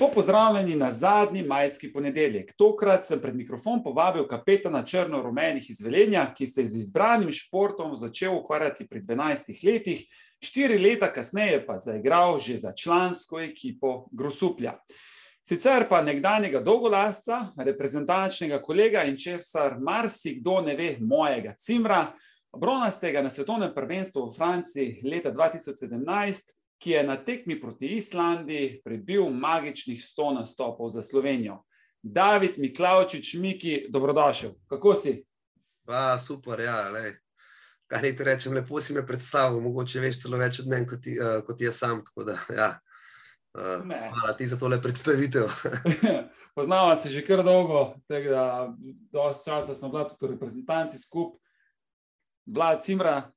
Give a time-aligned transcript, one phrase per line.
[0.00, 2.52] Lepo pozdravljeni na zadnji majski ponedeljek.
[2.56, 8.38] Tokrat sem pred mikrofon povabil kapetana črno-rumenih izvelenja, ki se je z izbranim športom začel
[8.38, 10.06] ukvarjati pri 12 letih,
[10.40, 14.78] štiri leta kasneje pa zaigral že za člansko ekipo Grosuplja.
[15.42, 22.06] Sicer pa nekdanjega dolgolasca, reprezentančnega kolega in česar marsikdo ne ve mojega cimra,
[22.56, 29.28] bronastega na svetovnem prvenstvu v Franciji leta 2017, ki je na tekmi proti Islandiji prebil
[29.30, 31.62] magičnih 100 nastopov za Slovenijo.
[32.02, 34.50] David Miklaučič, Miki, dobrodošel.
[34.66, 35.24] Kako si?
[35.86, 37.20] Pa, super, ja, le.
[37.90, 41.08] Kaj naj ti rečem, lepo si me predstavil, mogoče veš celo več od meni, kot,
[41.10, 42.00] uh, kot jaz sam.
[42.16, 42.68] Da, ja.
[43.58, 45.50] uh, hvala ti za tole predstavitev.
[46.56, 48.44] Poznava se že kar dolgo, tako da
[49.12, 51.38] dosti časa smo bila tudi v reprezentanci skupaj,
[52.46, 53.30] bila cimra,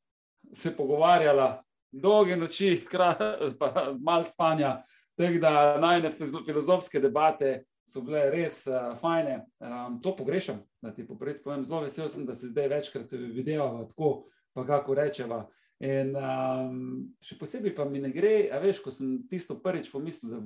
[0.54, 2.82] se pogovarjala, dolge noči,
[3.60, 4.82] pa malo spanja.
[5.18, 6.10] Tako da najne
[6.46, 9.44] filozofske debate so bile res uh, fajne.
[9.60, 11.64] Um, to pogrešam, da ti povem.
[11.64, 15.44] Zelo vesel sem, da se zdaj večkrat videva, tako pa kako rečeva.
[15.84, 16.80] In um,
[17.22, 20.42] še posebej pa mi ne gre, a veš, ko sem tisto prvič pomislil, da,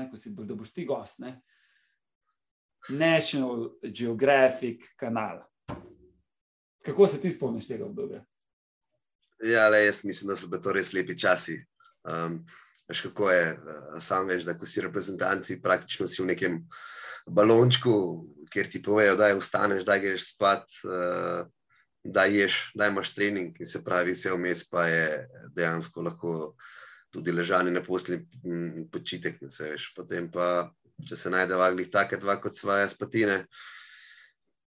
[0.00, 1.20] ne, si, da boš ti gost.
[1.20, 1.36] Ne?
[2.88, 5.44] National Geographic kanal.
[6.80, 8.24] Kako se ti spomniš tega obdobja?
[9.44, 11.56] Ja, le, jaz mislim, da so bili to res lepi časi.
[12.08, 12.40] Um,
[12.88, 16.58] veš, kako je, uh, sam veš, da ko si reprezentanci, praktično si v nekem
[17.26, 17.94] balončku,
[18.52, 21.48] kjer ti povejo, da je vstaneš, da greš spat, uh,
[22.04, 25.06] da ješ, da imaš trening in se pravi, vse vmes pa je
[25.56, 26.36] dejansko lahko
[27.12, 29.40] tudi ležanje na posli in počitek.
[29.96, 30.70] Potem pa,
[31.08, 33.44] če se najde v aglih take dva kot svoje spatine,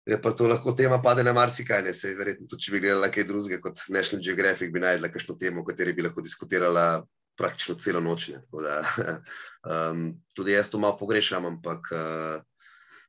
[0.07, 1.83] je pa to lahko tema pade na marsikaj.
[1.83, 5.37] Ne se verjetno, tudi če bi gledala kaj drugega kot National Geographic, bi najdela kakšno
[5.39, 7.05] temo, o kateri bi lahko diskutirala
[7.39, 8.31] praktično celo noč.
[8.53, 8.81] Da,
[9.93, 12.43] um, tudi jaz to malo pogrešam, ampak uh,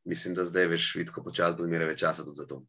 [0.06, 2.64] mislim, da zdaj veš, vidko počasi bo imel več časa tudi za to.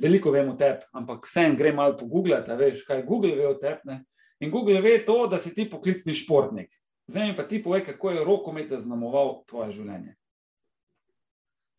[0.00, 4.00] Veliko vemo o tebi, ampak vsem gre malo pogooglati, veš, kaj Google ve o tebi.
[4.42, 6.72] In Google ve to, da si ti poklicni športnik.
[7.06, 10.16] Zdaj mi pa ti povej, kako je rokomet zaznamoval tvoje življenje.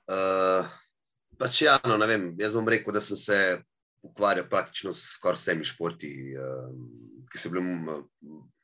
[0.06, 0.70] Uh,
[1.40, 3.40] Pač ja, no, vem, jaz bom rekel, da sem se
[4.06, 6.70] ukvarjal praktično s skoraj vsemi športi, uh,
[7.32, 8.04] ki so bili uh,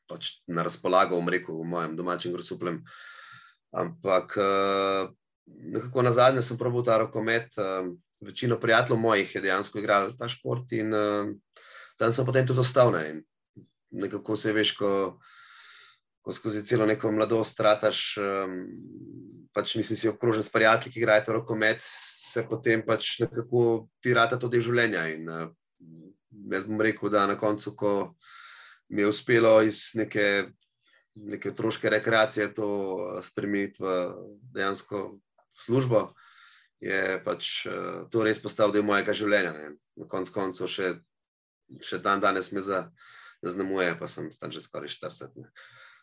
[0.08, 2.80] pač na razpolago, bom rekel, v mojem domačem grosuplem.
[3.72, 5.10] Ampak uh,
[5.46, 7.52] nekako na zadnje sem probil ta rokomet.
[7.58, 11.32] Uh, večino prijateljev mojih je dejansko igralo ta šport in uh,
[11.98, 12.92] tam sem potem tudi ostal.
[12.94, 13.22] Ne,
[13.90, 15.18] nekako se veš, ko,
[16.22, 18.56] ko skozi celo neko mladost strataš, um,
[19.52, 21.82] pač mislim si okrožen s prijatelji, ki igrajo rokomet
[22.32, 25.04] se potem pač nekako ti rata to del življenja.
[25.12, 25.50] In, uh,
[26.52, 27.92] jaz bom rekel, da na koncu, ko
[28.92, 30.26] mi je uspelo iz neke,
[31.14, 32.68] neke otroške rekreacije to
[33.04, 33.94] eh, spremeniti v
[34.56, 35.02] dejansko
[35.64, 36.02] službo,
[36.82, 39.52] je pač uh, to res postal del mojega življenja.
[39.54, 39.74] Ne.
[40.00, 40.94] Na koncu koncev še,
[41.84, 45.36] še dan danes me zaznamuje, pa sem star že skoraj 40.
[45.44, 45.52] Ne.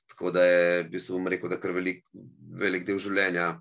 [0.10, 2.06] Tako da je, bi se bom rekel, da kar velik,
[2.58, 3.58] velik del življenja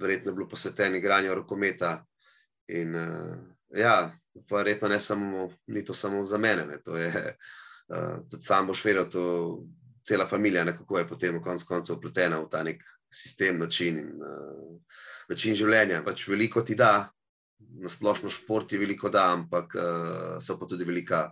[0.00, 2.04] verjetno bilo posveteno igranju rokometa.
[2.68, 3.36] In uh,
[3.78, 4.10] ja,
[4.50, 7.36] verjetno ne samo, ni to samo za mene, ne, to je
[7.88, 9.24] uh, tudi sam boš vedel, to
[10.06, 14.22] cela familija, nekako je potem v koncu koncev upletena v ta nek sistem, način, in,
[14.22, 14.98] uh,
[15.28, 16.02] način življenja.
[16.06, 17.08] Pač veliko ti da,
[17.82, 21.30] na splošno šport je veliko da, ampak uh, so pa tudi velika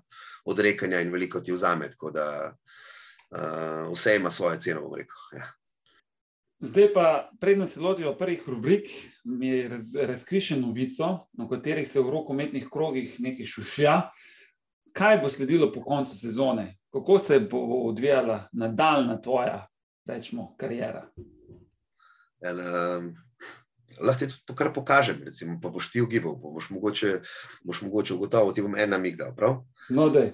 [0.50, 1.90] odrekanja in veliko ti vzame.
[1.94, 5.28] Tako da uh, vse ima svojo ceno, bom rekel.
[5.38, 5.50] Ja.
[6.64, 8.88] Zdaj pa, predem se lotijo prvih rubrik,
[9.24, 13.96] mi je raz, razkrišen novico, na katerih se v rokometnih krogih nekaj šušlja.
[14.92, 16.78] Kaj bo sledilo po koncu sezone?
[16.92, 17.58] Kako se bo
[17.88, 19.66] odvijala nadaljna tvoja,
[20.06, 21.02] rečemo, karijera?
[22.40, 23.10] El, um,
[24.00, 27.18] lahko ti to kar pokažem, recimo, pa boš ti ugibal, pa boš mogoče,
[27.64, 29.60] boš mogoče ugotovil, ti bom ena miga, prav?
[29.90, 30.32] No, da je.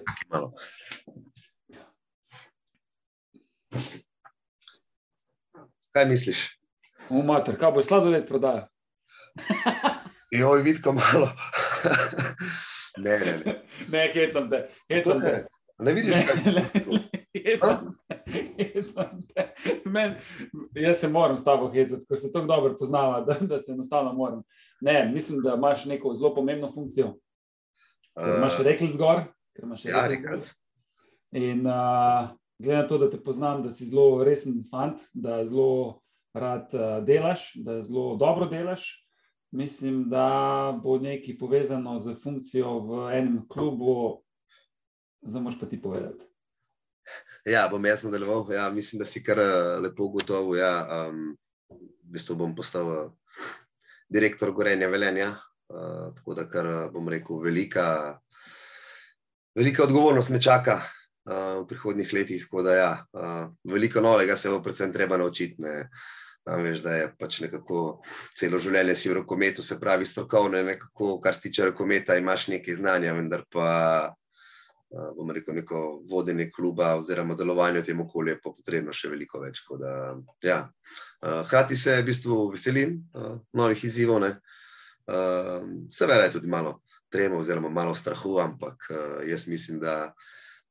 [5.91, 6.57] Kaj misliš?
[7.09, 8.67] Umater, kaj bo sladoled prodajal?
[10.39, 11.29] Joj, vidko malo.
[13.03, 13.57] ne, ne, ne.
[13.91, 14.67] Ne, hecam te.
[14.89, 15.45] Hecam te.
[15.79, 16.53] Ne vidiš, kaj
[17.33, 17.59] je.
[20.71, 24.13] Jaz se moram s tabo hecati, ker se tako dobro poznava, da, da se enostavno
[24.13, 24.43] moram.
[24.81, 27.15] Ne, mislim, da imaš neko zelo pomembno funkcijo.
[28.19, 29.23] Ker imaš uh, rekli zgor.
[29.83, 30.39] Ja, rekli.
[31.31, 32.29] In uh,
[32.61, 36.01] glede na to, da te poznam, da si zelo resen fant, da zelo
[36.33, 39.07] rad uh, delaš, da zelo dobro delaš.
[39.51, 44.21] Mislim, da bo nekaj povezano z funkcijo v enem klubu,
[45.21, 46.23] zdaj moš pa ti povedati.
[47.45, 48.45] Ja, bom jaz nadaljeval.
[48.53, 50.55] Ja, mislim, da si kar eh, lepo gotovo.
[50.55, 51.35] Ja, um,
[51.71, 53.11] v bistvu bom postal uh,
[54.09, 55.35] direktor Gorenja Velenja.
[55.67, 58.19] Uh, tako da, kar bom rekel, velika,
[59.55, 60.81] velika odgovornost me čaka
[61.25, 62.47] v prihodnih letih.
[62.63, 65.61] Da, ja, uh, veliko novega se bo predvsem treba naučiti.
[65.61, 65.89] Ne.
[66.41, 68.01] Veš, da je pač nekako
[68.39, 72.79] celo življenje si v rokometu, se pravi, strokovno, nekako, kar se tiče rokometa, imaš nekaj
[72.79, 73.67] znanja, vendar pa
[75.15, 79.61] bom rekel, neko vodenje kluba oziroma delovanje v tem okolju, pa potrebno še veliko več.
[79.79, 79.93] Da,
[80.43, 80.59] ja.
[81.21, 82.97] Hrati se v bistvu veselim
[83.53, 84.25] novih izzivov.
[85.93, 86.79] Seveda je tudi malo
[87.11, 88.89] tremo oziroma malo strahu, ampak
[89.29, 90.13] jaz mislim, da,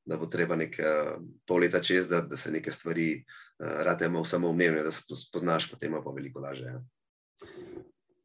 [0.05, 3.25] da bo treba nekaj pol leta čez, da, da se neke stvari
[3.59, 6.67] rade imamo samo umnevne, da se spoznaš, potem pa veliko lažje.
[6.67, 6.81] Ja.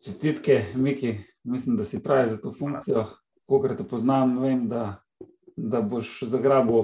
[0.06, 3.06] Čestitke, Miki, mislim, da si pravi za to funkcijo.
[3.46, 5.06] Kolikor te poznam, vem, da
[5.56, 6.84] da boš zagrabil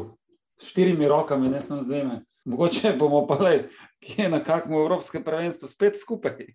[0.61, 2.21] s štirimi rokami, ne samo z dvema.
[2.45, 3.67] Mogoče bomo pa le,
[3.99, 6.45] ki je na kakšnem evropskem prvenstvu, spet skupaj.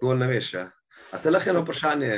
[0.00, 0.54] To ne veš.
[0.54, 0.68] Ja.
[1.14, 2.10] A te lahko eno vprašanje,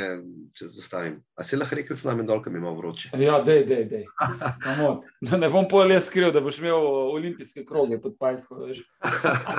[0.56, 1.18] če zastavim?
[1.36, 3.10] A si lahko rekel, da nam je dol, ki ima vroče?
[3.20, 4.04] Ja, dej, dej, dej.
[5.20, 8.68] Da ne bom pol jaz skril, da boš imel olimpijske kroge pod pajsko.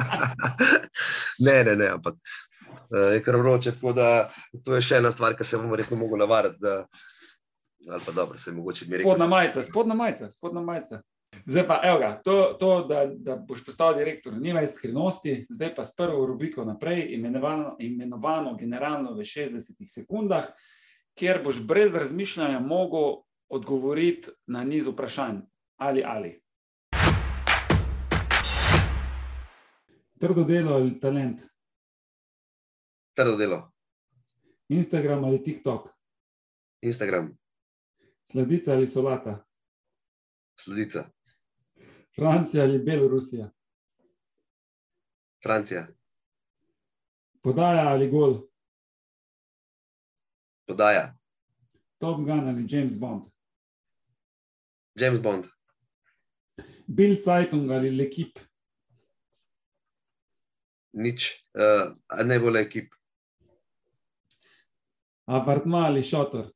[1.45, 3.75] ne, ne, ne, ampak eh, je kar vroče.
[3.77, 4.07] Tako da
[4.65, 6.57] to je še ena stvar, ki se bomo rekel, mogo navarati
[7.87, 9.09] ali pa dobro, se mogoče mi reče.
[9.09, 11.01] Spodna majica, spodna majica, spodna majica.
[11.45, 15.73] Zdaj pa, evo ga, to, to da, da boš postal direktor, ni več skrivnosti, zdaj
[15.75, 20.47] pa s prvo rubriko naprej, imenovano, imenovano generalno v 60 sekundah,
[21.19, 25.41] kjer boš brez razmišljanja mogel odgovoriti na niz vprašanj.
[25.77, 26.31] Ali ali.
[30.19, 31.43] Trdo delo ali talent?
[33.13, 33.71] Trdo delo.
[34.69, 35.89] Instagram ali TikTok?
[36.81, 37.37] Instagram.
[38.23, 39.45] Sledica ali solata?
[40.59, 41.16] Sledica.
[42.19, 43.49] Francija ali Belorusija?
[45.43, 45.87] Francija.
[47.41, 48.47] Podaja ali gol?
[50.67, 51.17] Podaja.
[51.97, 53.23] Top Gun ali James Bond?
[54.99, 55.45] James Bond.
[56.87, 58.39] Bill Zeitung ali Lekip?
[60.93, 62.93] Nič, uh, ne bo Lekip.
[65.25, 66.49] Apartma ali šotor?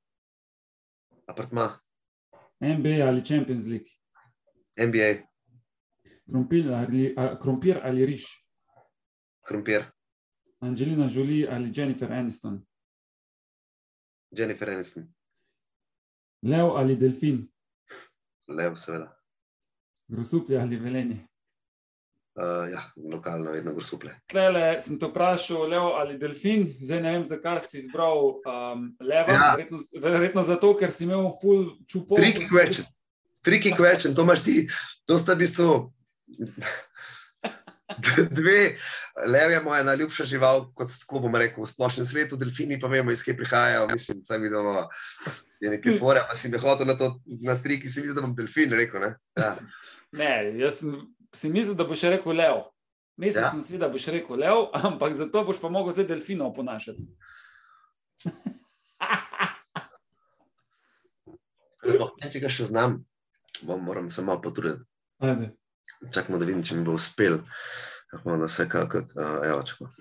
[1.28, 1.80] Apartma.
[2.60, 3.92] NBA ali Champions League?
[4.78, 5.31] NBA.
[6.30, 8.26] Krompir ali, a, krompir ali riž?
[9.48, 9.86] Krompir.
[10.62, 12.62] Angelina Jolie ali Jennifer Aniston?
[14.38, 15.08] Jennifer Aniston.
[16.44, 17.48] Lev ali delfin?
[18.48, 19.12] Lev, seveda.
[20.08, 21.28] Grosuplje ali velenje?
[22.36, 24.14] Uh, ja, lokalno, vedno grosuple.
[24.32, 29.34] Tlele sem te vprašal, Leo ali Delfin, zdaj ne vem, zakaj si izbral um, Leva.
[29.36, 29.50] Ja.
[29.52, 32.16] Verjetno, verjetno zato, ker si imel full čupo.
[32.16, 32.88] Triki question,
[33.44, 34.56] triki question, to imaš ti,
[35.06, 35.68] to sta v bistvu.
[38.38, 38.76] Dve,
[39.28, 43.12] lev je moja najljubša žival, kot tako bom rekel, v splošnem svetu, delfini pa vemo,
[43.12, 43.88] iz kje prihajajo.
[43.92, 44.88] Mislim, da vidimo,
[45.62, 48.26] je nekaj fore, pa si mi hotel na to, na tri, ki si mislil, da
[48.26, 49.02] bom delfin rekel.
[49.02, 49.56] Ne, ja.
[50.18, 50.96] ne jaz sem
[51.36, 52.64] si mislil, da boš rekel Leo.
[53.20, 53.52] Mislil ja.
[53.52, 57.04] sem si, da boš rekel Leo, ampak zato boš pa mogel zdaj delfinov ponašati.
[62.32, 63.02] Če ga še znam,
[63.66, 64.86] bom moram se malo potruditi.
[66.10, 67.40] Čakamo, da vidim, če mi bo uspel.
[68.26, 69.04] Da se kako,
[69.48, 69.92] evo, čakamo.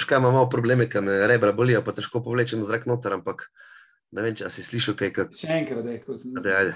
[0.00, 3.46] Škaj ima malo probleme, ker me rebra bolijo, pa težko povlečem zrak noter, ampak
[4.16, 5.12] ne vem, če si slišal kaj.
[5.14, 5.36] Kak...
[5.36, 6.34] Še enkrat, da je, ko sem.
[6.40, 6.74] Ajde, ajde.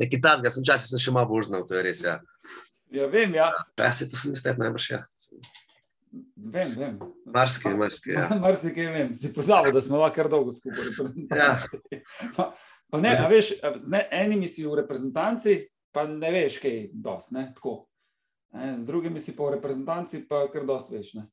[0.00, 2.02] nekaj tasga, sem časih še malo bolj znal, to je res.
[2.04, 2.18] Ja,
[2.94, 3.34] ja vem.
[3.36, 4.90] Ja, ja se to sem jaz tebi najbrž.
[4.92, 5.04] Ja.
[6.36, 6.98] Vem, vem.
[7.34, 8.14] Marsikaj, marsikaj.
[8.14, 8.38] Ja.
[8.40, 9.14] marsikaj vem.
[9.16, 10.90] Si pozabil, da smo kar dolgo skupaj.
[11.36, 11.62] Ja.
[12.36, 12.50] Pa,
[12.90, 15.58] pa ne, a veš, z ne, enimi si v reprezentanci,
[15.94, 17.86] pa ne veš, kaj je dost, ne, tako.
[18.56, 21.26] Ne, z drugimi si pa v reprezentanci, pa kar dost veš, ne.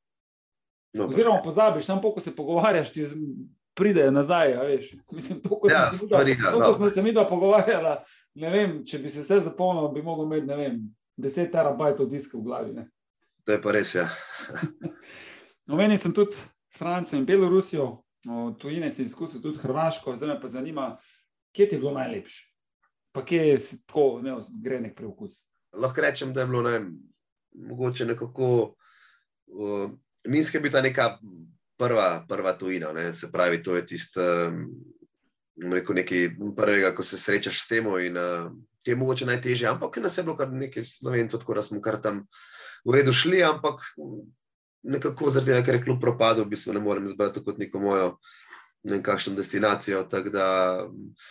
[0.94, 3.06] No, Oziroma pozabiš, samo poko se pogovarjaš, ti
[3.74, 4.92] pridejo nazaj, veš.
[5.12, 5.86] Mislim, to, ko ja,
[6.78, 8.04] smo se mi dva pogovarjala,
[8.36, 10.84] ne vem, če bi se vse zapolnilo, bi mogel imeti, ne vem,
[11.18, 12.74] 10 terabajtov diska v glavi.
[12.74, 12.88] Ne.
[13.46, 14.08] To je pa res, ja.
[15.72, 16.40] Omenil sem tudi
[16.78, 17.88] Francijo in Belorusijo,
[18.60, 20.86] tujine si izkusil tudi Hrvaško, zdaj me pa zanima,
[21.56, 22.48] kje ti je bilo najlepše,
[23.12, 25.44] pa kje je tako imel grenek preokus.
[25.74, 26.80] Lahko rečem, da je bilo ne,
[27.54, 28.76] mogoče nekako,
[29.48, 29.92] uh,
[30.28, 31.18] Minsk je bil ta neka
[31.78, 34.66] prva, prva tujina, ne, se pravi, to je tisto, um,
[35.74, 37.88] rekel, nekaj prvega, ko se srečaš s tem.
[38.06, 38.52] In uh,
[38.84, 42.02] ti je mogoče najtežje, ampak nas je bilo kar nekaj slovencev, tako da smo kar
[42.02, 42.26] tam
[42.86, 43.82] v redu šli, ampak
[44.84, 48.10] nekako zaradi tega, ker je kljub propadu, v bistvu ne morem izbrati kot neko mojo.
[48.84, 50.02] Ne vem, kakšno destinacijo.
[50.12, 50.48] Da,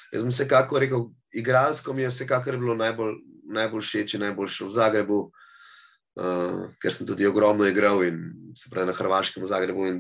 [0.09, 3.19] jaz sem vsekakor rekel, igralsko mi je vsekakor bilo najbolj,
[3.53, 8.23] najbolj všeč in najbolj v Zagrebu, uh, ker sem tudi ogromno igral in
[8.57, 9.91] se pravi na Hrvaškem v Zagrebu.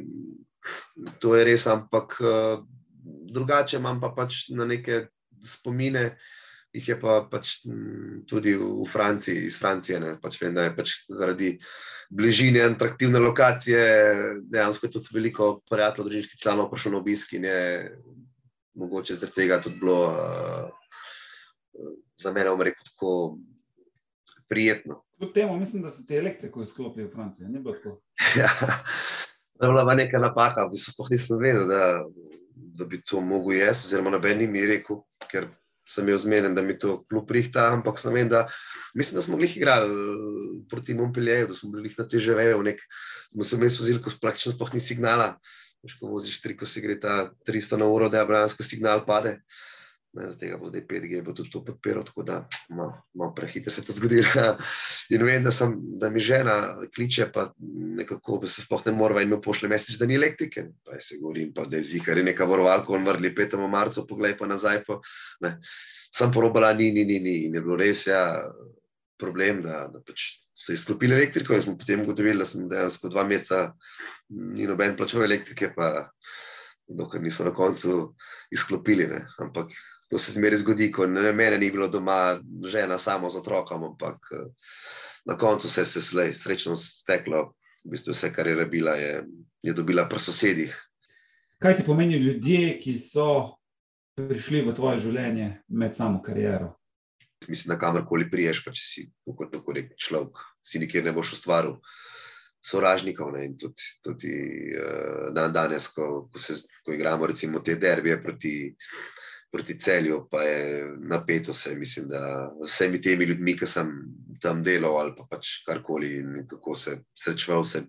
[1.21, 2.65] To je res, ampak uh,
[3.05, 5.09] drugače imam pa pač na neke
[5.45, 6.15] spomine.
[6.73, 7.59] Ih je pa pač
[8.29, 10.01] tudi v Franciji, iz Francije.
[10.23, 11.51] Pač vem, da je pač zaradi
[12.13, 13.83] bližine, atraktivne lokacije,
[14.49, 17.61] dejansko tudi veliko prijateljev, družinskih članov prišlo na obisk in je
[18.81, 20.69] mogoče zaradi tega tudi bilo uh,
[22.17, 23.13] za mene, bom rekel, tako
[24.49, 25.03] prijetno.
[25.19, 28.01] Kljub temu, mislim, da so ti elektriko izklopili v Franciji, ni bilo tako.
[28.41, 28.51] ja,
[29.59, 32.05] to je bila neka napaka, v bistvu sploh nisem vedel, da,
[32.81, 35.01] da bi to mogel jaz, oziroma noben mi rekel,
[35.31, 35.49] ker
[35.89, 38.47] sem bil zmeden, da mi to kljub prihta, ampak sem vem, da
[38.95, 39.91] mislim, da smo bili igrali
[40.71, 42.81] proti Montpellieru, da smo bili na težave, nek,
[43.33, 45.35] smo se vmes vozili, ko praktično sploh ni signala.
[45.83, 49.03] Veš, ko voziš tri, ko si gre ta 300 na uro, da je bransko signal
[49.07, 49.41] pade.
[50.13, 53.73] Ne, z tega bo zdaj 5G, bo tudi to podpiral, tako da malo, malo prehitro
[53.73, 54.29] se je to zgodilo.
[55.15, 56.57] In vem, da, sem, da mi žena
[56.95, 57.47] kliče, pa
[57.97, 60.67] nekako se sploh ne morva in mi pošle mesec, da ni elektrike.
[60.85, 63.57] Pa se govorim, pa da je zikar, je neka varovalka, on vrli 5.
[63.69, 64.83] marca, poglej pa nazaj.
[64.85, 65.01] Pa,
[66.13, 67.37] sem porobala, ni, ni, ni, ni.
[67.49, 68.23] In je bilo res, ja,
[69.23, 71.57] problem, da, da pač so izklopili elektriko.
[71.57, 73.73] Jaz sem potem ugotovil, da sem dejansko dva meseca
[74.29, 76.11] ni noben plačal elektrike, pa
[76.89, 78.13] dokler niso na koncu
[78.53, 79.07] izklopili.
[79.09, 79.25] Ne.
[79.41, 79.73] Ampak
[80.13, 82.37] to se zmeraj zgodi, ko ne mene ni bilo doma,
[82.69, 84.29] žena samo z otrokom, ampak
[85.25, 87.55] na koncu se je slej, srečno steklo.
[87.83, 89.25] V bistvu vse, kar je rabila, je,
[89.65, 90.77] je dobila pri sosedih.
[91.59, 93.57] Kaj ti pomenijo ljudje, ki so
[94.15, 96.75] prišli v tvoje življenje med samo kariero?
[97.49, 101.79] mislim, da kamorkoli priješ, pa če si kot nekorektni človek, si nikjer ne boš ustvaril
[102.63, 103.33] sovražnikov.
[103.35, 103.47] Ne?
[103.49, 104.35] In tudi, tudi
[104.77, 108.55] uh, dan danes, ko, ko, se, ko igramo recimo te derbije proti,
[109.53, 113.91] proti celju, pa je napeto se, mislim, da vsemi temi ljudmi, ki sem
[114.41, 117.83] tam delal ali pa pač karkoli in kako se srečeval, se,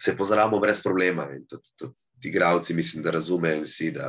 [0.00, 1.26] se pozdravimo brez problema.
[1.34, 4.06] In tudi, tudi Ti igravci, mislim, da razumejo vsi, da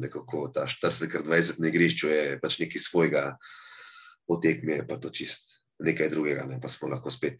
[0.00, 3.24] nekako ta 40-20 na igrišču je pač nekaj svojega,
[4.26, 6.56] po tekmi je pa to čist nekaj drugega, ne?
[6.62, 7.36] pa smo lahko spet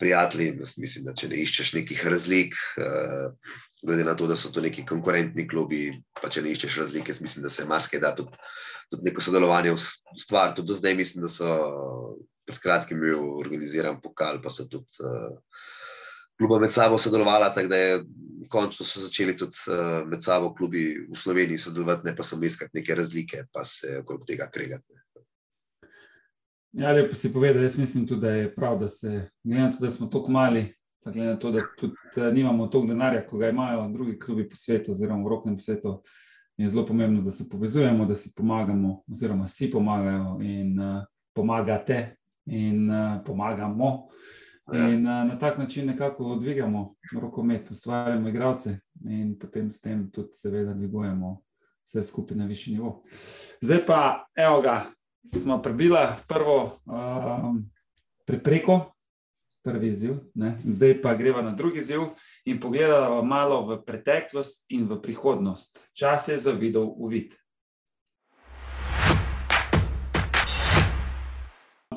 [0.00, 0.54] prijatelji.
[0.80, 3.52] Mislim, da če ne iščeš nekih razlik, uh,
[3.84, 5.90] glede na to, da so to neki konkurentni klubi,
[6.20, 8.40] pa če ne iščeš razlike, mislim, da se marsikaj da tudi,
[8.92, 9.84] tudi neko sodelovanje v
[10.24, 10.54] stvar.
[10.56, 11.50] Tudi do zdaj mislim, da so
[12.48, 15.36] pred kratkim bil organiziran pokal, pa so tudi uh,
[16.40, 18.02] kluba med sabo sodelovala, tako da je.
[18.50, 22.80] Končno so začeli tudi uh, med sabo klubi v Sloveniji sodelovati, ne pa samo iskati
[22.80, 24.96] neke razlike, pa se okrog tega kregati.
[26.72, 27.62] Ja, lepo si povedal.
[27.62, 30.74] Jaz mislim tudi, da je prav, da se, glede na to, da smo tako mali,
[31.04, 34.48] pa glede na to, da tudi eh, nimamo toliko denarja, kot ga imajo drugi klubi
[34.48, 36.02] po svetu, oziroma v rokem svetu,
[36.56, 42.16] je zelo pomembno, da se povezujemo, da si pomagamo, oziroma si pomagajo in uh, pomagate
[42.46, 44.08] in uh, pomagamo.
[44.72, 44.88] Ja.
[44.88, 50.32] In uh, na tak način nekako dvigamo rokomet, ustvarjamo igralce in potem s tem tudi,
[50.32, 51.40] seveda, dvigujemo
[51.84, 53.02] vse skupaj na višji nivo.
[53.60, 54.84] Zdaj pa, evo ga,
[55.24, 55.98] smo prebili
[56.28, 57.70] prvo um,
[58.26, 58.92] prepreko,
[59.64, 60.58] prvi izziv, ne?
[60.64, 62.00] zdaj pa greva na drugi izziv
[62.44, 65.90] in pogledala malo v preteklost in v prihodnost.
[65.92, 67.36] Čas je za videl uvid.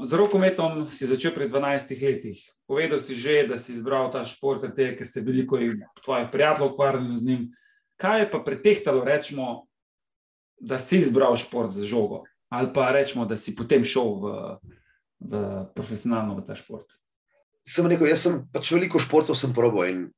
[0.04, 2.36] Z rokometom si začel pri 12 letih.
[2.68, 5.56] Povedal si že, da si izbral ta šport, te, ker se veliko
[6.04, 7.42] tvojih prijateljev ukvarjalo z njim.
[7.96, 9.64] Kaj je pa pretehtalo, rečemo,
[10.60, 12.28] da si izbral šport za žogo?
[12.54, 14.34] Ali pa rečemo, da si potem šel v,
[15.26, 15.42] v
[15.74, 16.86] profesionalno v ta šport?
[17.66, 20.12] Sem rekel, jaz sem pač veliko športov sem probo in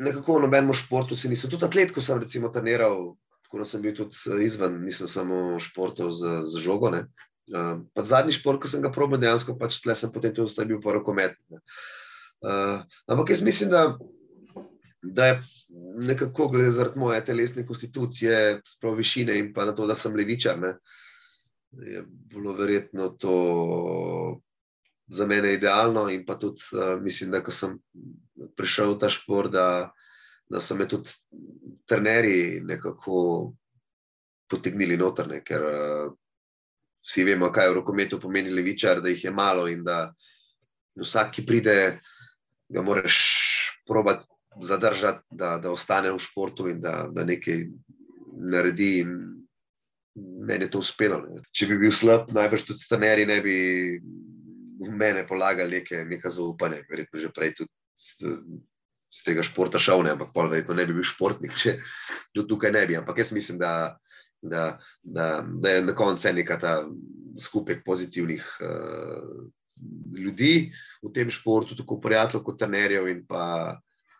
[0.00, 1.52] nekako v nobenem športu si nisem.
[1.52, 3.14] Tudi atlet, ko sem recimo treniral,
[3.46, 6.90] tako da sem bil tudi eh, izven, nisem samo športov z, z žogo.
[6.92, 7.06] Ne.
[7.46, 10.96] Uh, zadnji šport, ki sem ga probil, dejansko pač tle sem potem tudi bil pa
[10.96, 11.38] rokomet.
[12.42, 13.94] Uh, ampak jaz mislim, da,
[15.06, 15.36] da je
[16.10, 20.58] nekako, glede zaradi moje telesne konstitucije, sprav višine in pa na to, da sem levičar,
[20.58, 20.74] ne,
[21.72, 24.40] je bilo verjetno to
[25.08, 26.08] za mene idealno.
[26.10, 27.78] In pa tudi uh, mislim, da ko sem
[28.56, 29.92] prišel v ta šport, da,
[30.48, 31.10] da so me tudi
[31.86, 33.52] trenerji nekako
[34.50, 36.14] potegnili noter, ne, ker uh,
[37.06, 40.12] vsi vemo, kaj v rokometu pomeni levičar, da jih je malo in da
[40.96, 41.76] vsak, ki pride,
[42.68, 43.18] ga moraš
[43.86, 44.26] probati.
[44.56, 47.58] Zadržati, da, da ostane v športu in da, da nekaj
[48.40, 49.35] naredi, in
[50.16, 51.20] meni je to uspelo.
[51.24, 51.42] Ne.
[51.52, 53.58] Če bi bil slab, najbrž tudi stanerji ne bi
[54.82, 57.72] v mene polagali neke, neka zaupanja, verjetno že prej tudi
[59.16, 61.78] z tega športa šel, ne, ampak pol verjetno ne bi bil športnik, če
[62.36, 62.98] tudi tukaj ne bi.
[62.98, 63.96] Ampak jaz mislim, da
[64.42, 66.88] da, da, da je na koncu neka ta
[67.40, 69.48] skupek pozitivnih uh,
[70.18, 73.76] ljudi v tem športu, tako prijateljev kot trenerjev in pa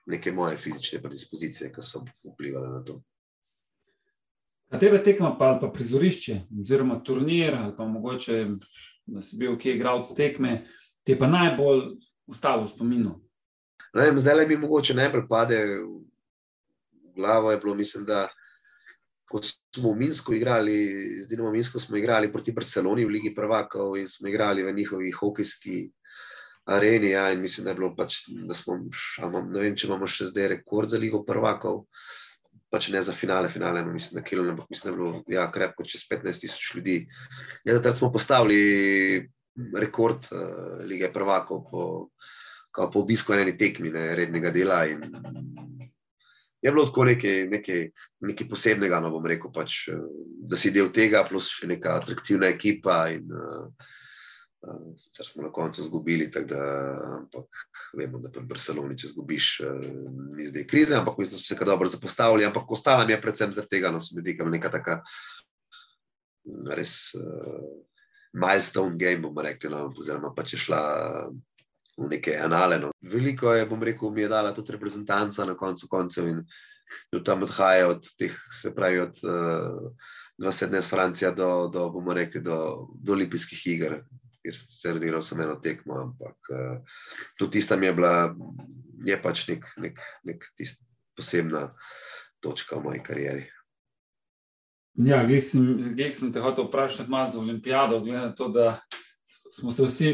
[0.07, 3.01] neke moje fizične predispozicije, ki so vplivali na to.
[4.71, 8.41] Katera tekma pa, pa prizorišče, oziroma turnir, ali pa mogoče,
[9.07, 10.65] da si bil kje igral od tekme,
[11.07, 11.85] ti je pa najbolj
[12.27, 13.13] ostalo v spominu?
[13.95, 16.03] Vem, zdaj le mi mogoče najbolj pade v
[17.17, 18.27] glavo, je bilo, mislim, da
[19.31, 20.77] ko smo v Minsku igrali,
[21.23, 25.11] z Dinamo Minsko smo igrali proti Barceloni v Ligi prvakov in smo igrali v njihovi
[25.11, 25.91] hokejski
[26.65, 27.11] areni.
[27.11, 28.79] Ja, in mislim, da je bilo pač, da smo,
[29.51, 31.87] ne vem, če imamo še zdaj rekord za Ligo prvakov,
[32.77, 35.85] pač ne za finale, finale, mislim, da kilo, ampak mislim, da je bilo ja, krepko
[35.89, 36.99] čez 15 tisoč ljudi.
[37.65, 39.29] Ja, da smo postavili
[39.77, 41.85] rekord uh, Lige prvakov po,
[42.77, 45.01] po obisku ene tekmi, ne, rednega dela in
[46.63, 47.83] je bilo tako nekaj, nekaj,
[48.21, 50.01] nekaj posebnega, no bom rekel, pač, eh,
[50.51, 53.05] da si del tega, plus še neka atraktivna ekipa.
[53.15, 53.93] In, uh,
[54.97, 56.63] sicer smo na koncu izgubili, da,
[57.19, 57.45] ampak
[57.97, 59.83] vemo, da pri Barceloni, če izgubiš, uh,
[60.37, 62.47] ni zdaj krize, ampak mislim, da smo se kar dobro zapostavili.
[62.47, 65.01] Ampak ostala mi je predvsem zaradi tega, no, mi nekaj neka taka
[66.77, 67.15] res.
[67.15, 67.85] Uh,
[68.37, 70.81] Milestone game, bomo rekli, no, oziroma pa če šla
[71.97, 72.79] v neke anale.
[72.83, 72.91] No.
[73.01, 76.43] Veliko je, bom rekel, mi je dala tudi reprezentanca na koncu koncev in
[77.11, 82.15] tudi tam odhaja od teh, se pravi, od uh, eh, 20 Francija do, do, bomo
[82.15, 82.59] rekli, do,
[82.93, 84.03] do olimpijskih iger,
[84.47, 87.03] kjer se rodiral sem eno tekmo, ampak uh,
[87.39, 88.15] tudi tista mi je bila,
[89.07, 90.85] je pač nek, nek, nek tist
[91.19, 91.73] posebna
[92.45, 93.47] točka v moji karieri.
[95.03, 95.67] Ja, glej sem,
[96.15, 98.79] sem te hotel vprašati malo za olimpijado, glede na to, da
[99.53, 100.13] smo se vsi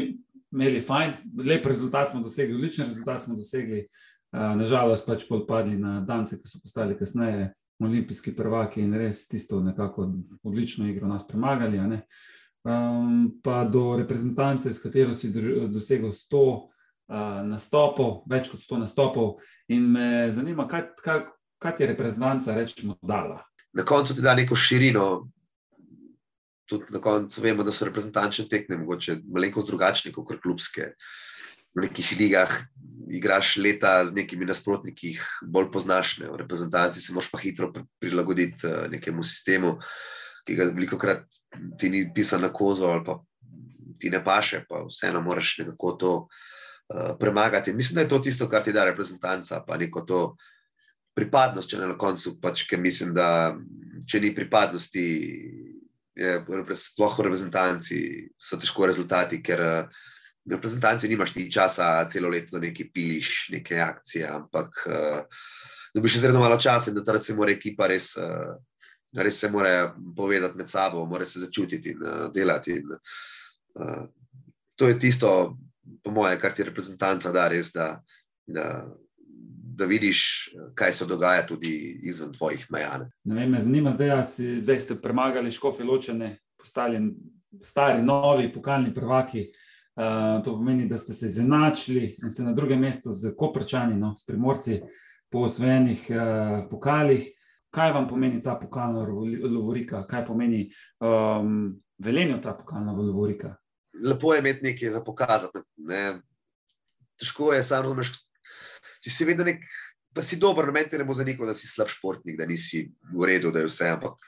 [0.51, 1.13] imeli fajn,
[1.45, 3.85] lep rezultat smo dosegli, odličen rezultat smo dosegli.
[4.33, 7.51] Nažalost, pač podpadli na Dance, ki so postali kasneje
[7.83, 10.07] olimpijski prvaki in res tisto nekako
[10.43, 11.77] odlično igro nas premagali.
[12.63, 15.27] Um, pa do reprezentance, s katero si
[15.67, 16.69] dosegel 100 uh,
[17.43, 19.33] nastopov, več kot 100 nastopov,
[19.67, 21.25] in me zanima, kaj, kaj,
[21.59, 23.41] kaj ti je reprezentanca rečemo dala.
[23.75, 25.27] Na koncu ti da neko širino
[26.69, 30.93] tudi na koncu vemo, da so reprezentančne tekme, mogoče malenkost drugačne kot klubske.
[31.73, 32.51] V nekih ligah
[33.11, 36.29] igraš leta z nekimi nasprotniki, bolj poznaš, ne?
[36.31, 39.75] v reprezentanci se moraš pa hitro prilagoditi uh, nekemu sistemu,
[40.43, 41.23] ki ga veliko krat
[41.79, 43.19] ti ni pisan na kozo ali pa
[43.99, 47.73] ti ne paše, pa vseeno moraš nekako to uh, premagati.
[47.73, 50.35] Mislim, da je to tisto, kar ti da reprezentanca, pa neko to
[51.15, 53.55] pripadnost, če ne na koncu, pač, ker mislim, da
[54.09, 55.05] če ni pripadnosti,
[56.19, 56.33] je,
[56.75, 57.99] sploh v reprezentanci
[58.37, 60.03] so težko rezultati, ker uh,
[60.43, 65.47] v reprezentanci nimaš ti časa celo leto nekaj piliš, neke akcije, ampak uh,
[65.95, 68.57] dobiš izredno malo časa in da ta recimo ekipa res, uh,
[69.13, 72.71] res se mora povedati med sabo, mora se začutiti in uh, delati.
[72.71, 72.97] In,
[73.73, 74.03] uh,
[74.75, 75.57] to je tisto,
[76.03, 77.99] po moje, kar ti reprezentanca da res, da,
[78.47, 78.87] da
[79.75, 83.09] da vidiš, kaj se dogaja tudi izven tvojih meja.
[83.23, 86.99] Ne me zanima, zdaj, si, zdaj ste premagali škofe ločene, postali
[87.63, 89.47] stari, novi, pokalni prvaki.
[89.95, 94.15] Uh, to pomeni, da ste se izenačili in ste na drugem mestu z Koprčani, no,
[94.17, 94.79] s primorci
[95.29, 97.27] po osvojenih uh, pokalih.
[97.73, 100.67] Kaj vam pomeni ta pokalna lovorika, kaj pomeni
[101.01, 103.55] um, velenje ta pokalna lovorika?
[104.03, 105.63] Lepo je imeti nekaj za pokazati.
[105.89, 106.03] Ne.
[107.19, 108.13] Težko je, samo razumeš,
[109.01, 109.65] če si vedno nek,
[110.13, 113.29] pa si dober, noben te ne bo zanikal, da si slab športnik, da nisi v
[113.29, 113.89] redu, da je vse.
[113.95, 114.21] Ampak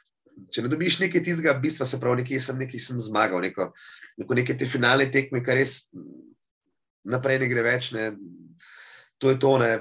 [0.51, 3.69] če ne dobiš nekaj tistega bistva, se pravi, nekaj sem, nekaj sem zmagal, neko,
[4.21, 5.83] neko neke te finalne tekme, kar res
[7.05, 7.91] naprej ne gre več.
[7.95, 8.09] Ne,
[9.21, 9.73] to je to, ne.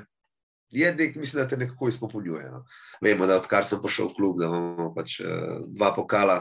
[0.71, 2.51] Je, dek, mislim, da te nekako izpopolnjuje.
[2.51, 2.65] No.
[3.05, 6.41] Vemo, da odkar sem prišel v klub, da imamo pač uh, dva pokala,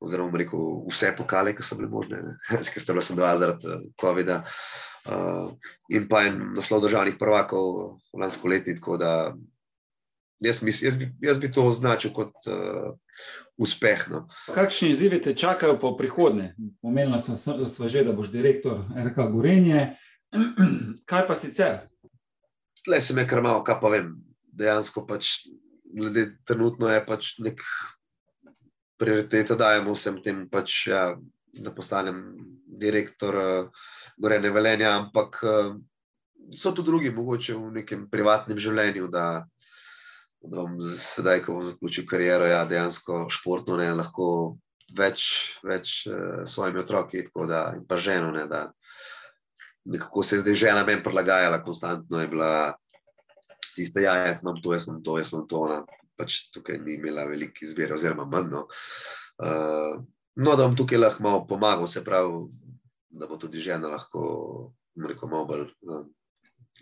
[0.00, 2.22] oziroma rekel, vse pokale, ki so bile možne,
[2.72, 4.42] ker ste bila sem dva zaradi uh, COVID-a.
[5.08, 5.54] Uh,
[5.94, 8.74] in pa en naslov državnih prvakov lansko leto.
[10.38, 12.92] Jaz, jaz, bi, jaz bi to označil kot uh,
[13.58, 14.04] uspeh.
[14.10, 14.26] No.
[14.54, 16.54] Kakšni izzivi te čakajo po prihodnje?
[16.82, 17.34] Omenila sem
[17.88, 19.96] že, da boš direktor RK Gorenje.
[21.10, 21.88] Kaj pa sicer?
[22.88, 24.14] Tle se me kar malo, kaj pa vem.
[24.58, 25.44] Dejansko pač,
[25.92, 27.60] glede trenutno je pač nek
[28.98, 31.02] prioriteta, da dajemo vsem tem, pač, ja,
[31.52, 32.24] da postanem
[32.80, 33.36] direktor.
[33.36, 33.86] Uh,
[34.18, 35.76] gorene velenja, ampak uh,
[36.54, 39.26] so tudi drugi, mogoče v nekem privatnem življenju, da,
[40.42, 44.30] da bom sedaj, ko bom zaključil kariero, ja, dejansko športno ne lahko
[44.98, 45.28] več,
[45.62, 48.32] več uh, svojimi otroki da, in pa ženo.
[48.34, 48.66] Ne, da,
[49.88, 52.74] nekako se je zdaj žena meni prilagajala, konstantno je bila
[53.74, 55.60] tista, ja, jaz imam to, jaz imam to, jaz imam to.
[55.68, 55.82] Ona
[56.18, 58.50] pač tukaj ni imela velike izbire, oziroma manj.
[58.52, 58.66] No.
[59.38, 60.00] Uh,
[60.36, 62.48] no, da bom tukaj lahko malo pomagal, se pravi,
[63.08, 64.22] da bo tudi žena lahko
[64.98, 66.02] rekel, malo bolj uh,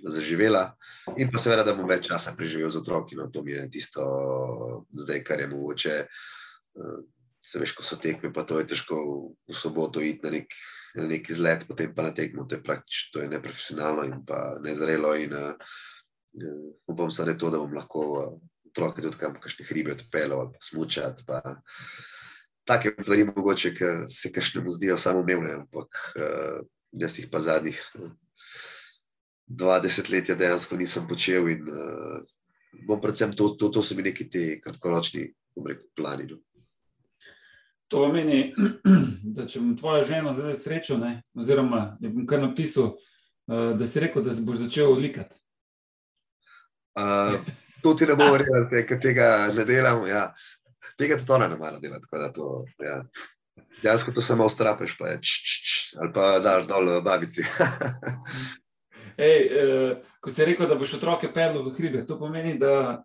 [0.02, 0.70] zaživela.
[1.16, 3.18] In pa seveda, da bom več časa preživel z otroki.
[3.18, 4.06] No, to mi je tisto,
[5.04, 6.00] zdaj, kar je mogoče.
[6.80, 7.04] Uh,
[7.46, 8.96] se veš, ko so tekme, pa to je težko
[9.46, 10.56] v soboto iti na nek,
[10.96, 12.46] na nek izlet, potem pa na tekmo.
[12.48, 15.14] To je praktično, to je neprofesionalno in pa nezrelo.
[15.16, 15.54] In uh,
[16.86, 18.06] upam da, to, da bom lahko.
[18.12, 18.36] Uh,
[18.76, 21.24] otroke tudi kam, kakšne hribe odpeljal ali smučati.
[22.66, 26.60] Take stvari, mogoče, ki se kašnemu zdijo samo umevne, ampak uh,
[26.92, 28.10] jaz jih pa zadnjih uh,
[29.48, 32.18] 20 let dejansko nisem počel in uh,
[32.86, 36.26] bom predvsem to, to, to so mi neki ti kratkoročni, bom rekel, plani.
[36.32, 36.42] No.
[37.88, 38.54] To pomeni,
[39.36, 42.96] da če bom tvoja žena zelo srečo, ne, oziroma da bom kar napisal,
[43.46, 45.38] uh, da si rekel, da si boš začel likati.
[46.96, 47.36] Uh,
[47.82, 50.06] to ti ne bo verjela, da tega ne delam.
[50.08, 50.30] Ja.
[50.96, 52.08] Tega tudi ona ne mara delati.
[52.82, 53.02] Ja.
[53.82, 57.44] Dejansko to samo ustrapeš, pa je č, č, č, ali pa daš dol v babici.
[59.16, 63.04] Ej, eh, ko si rekel, da boš otroke pedlo v hribe, to pomeni, da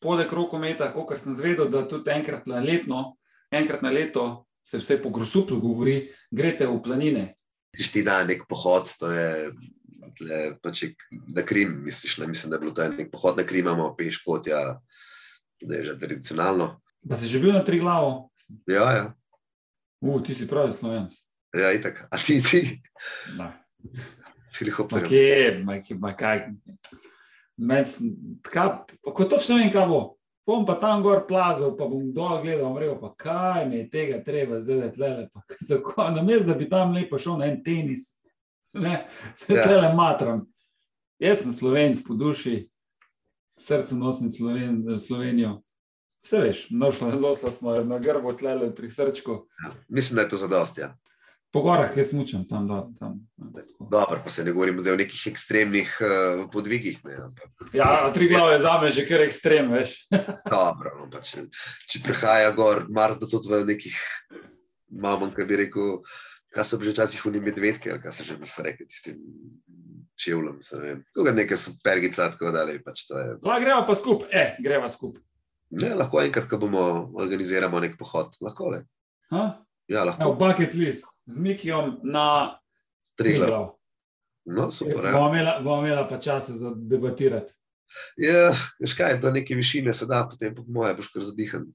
[0.00, 3.19] poleg rokometa, kot sem zvedel, da tudi enkrat na, letno,
[3.50, 7.24] enkrat na leto se vse po grusuplu govori, greste v planine.
[7.70, 9.50] Ti dan nek pohod, to je
[10.18, 10.84] tle, pač
[11.34, 12.26] na Krim, misliš, ne?
[12.26, 14.80] mislim, da je bilo to nek pohod na Krim, imamo peš pot, ja,
[15.62, 16.80] da je že tradicionalno.
[17.08, 18.30] Pa si že bil na tri glavo?
[18.68, 19.06] Ja, ja.
[20.00, 21.14] U, ti si pravi slovenc.
[21.56, 22.06] Ja, itak.
[22.10, 22.80] A ti si?
[24.50, 25.08] Si jih opravil?
[25.08, 26.46] Kje, majki, majkaj.
[29.14, 30.00] Ko točno vem, kaj bo.
[30.50, 34.18] Bom pa tam gor plazil, pa bom dol gledal, rekel, pa kaj mi je tega
[34.26, 38.08] treba zdaj, tlele, pa kako, na mesto, da bi tam lepo šel na en tenis,
[38.72, 39.62] Ne, se ja.
[39.62, 40.46] tele matram.
[41.18, 42.70] Jaz sem slovenc po duši,
[43.60, 45.60] srce nosim Sloven, Slovenijo.
[46.24, 49.32] Vse veš, nošla smo na grbo tlele pri srčku.
[49.64, 50.96] Ja, mislim, da je to zadost, ja.
[51.50, 52.68] Po gorah jaz mučam tam.
[52.68, 53.18] Do, tam
[53.90, 57.00] Dobro, pa se ne govorim zdaj o nekih ekstremnih uh, podvigih.
[57.04, 57.16] Ne,
[57.72, 59.96] ja, tri glave za me že kar ekstrem, veš.
[60.54, 61.48] Dobro, no, pa če,
[61.90, 63.96] če prihaja gor, mar da tudi v nekih,
[64.90, 65.96] malo manj, kaj bi rekel,
[66.54, 69.18] kaj so že včasih oni medvedke, ali kaj se že misli reči s tem
[70.20, 70.60] čevljem.
[71.16, 73.18] Koga nekaj so pergica, tako da je pač to.
[73.18, 73.40] Je...
[73.42, 75.22] La, greva pa skupaj, eh, greva skupaj.
[75.70, 76.84] Ne, lahko enkrat, ko bomo
[77.18, 78.84] organizirali nek pohod, lahko le.
[79.90, 80.22] Ja, lahko.
[80.22, 82.58] Evo, bucket list z Mikijom na
[83.18, 83.72] Triglav.
[84.44, 85.04] No, super.
[85.04, 85.12] Ja.
[85.12, 87.52] Bomo imela, bom imela pa časa za debatirati.
[88.16, 91.66] Ja, veš kaj, do neke višine se da, potem po moje boš kar zadihan.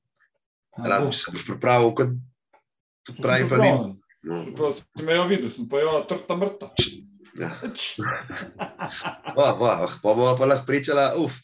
[0.77, 3.97] Rado se boš pripravil, kot pravi pravilno.
[4.23, 4.71] No.
[4.71, 6.71] Sem jo videl, sem pa jo trta mrta.
[7.35, 7.51] Ja.
[9.35, 11.41] Va, va, pa bo pa lahko pričala, uf.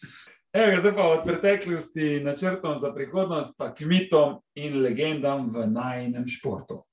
[0.53, 6.27] Evo, zdaj pa od preteklosti načrtom za prihodnost, pa k mitom in legendam v najnem
[6.27, 6.83] športu.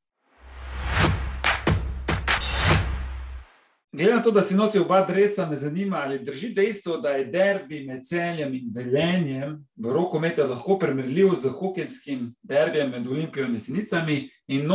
[3.93, 7.25] Glede na to, da si nosil oba dresa, me zanima, ali drži dejstvo, da je
[7.25, 13.59] derbi med celjem in veljenjem v rokometu lahko primerljiv z hokejskim derbijem med Olimpijo in
[13.59, 14.67] Jesenicami in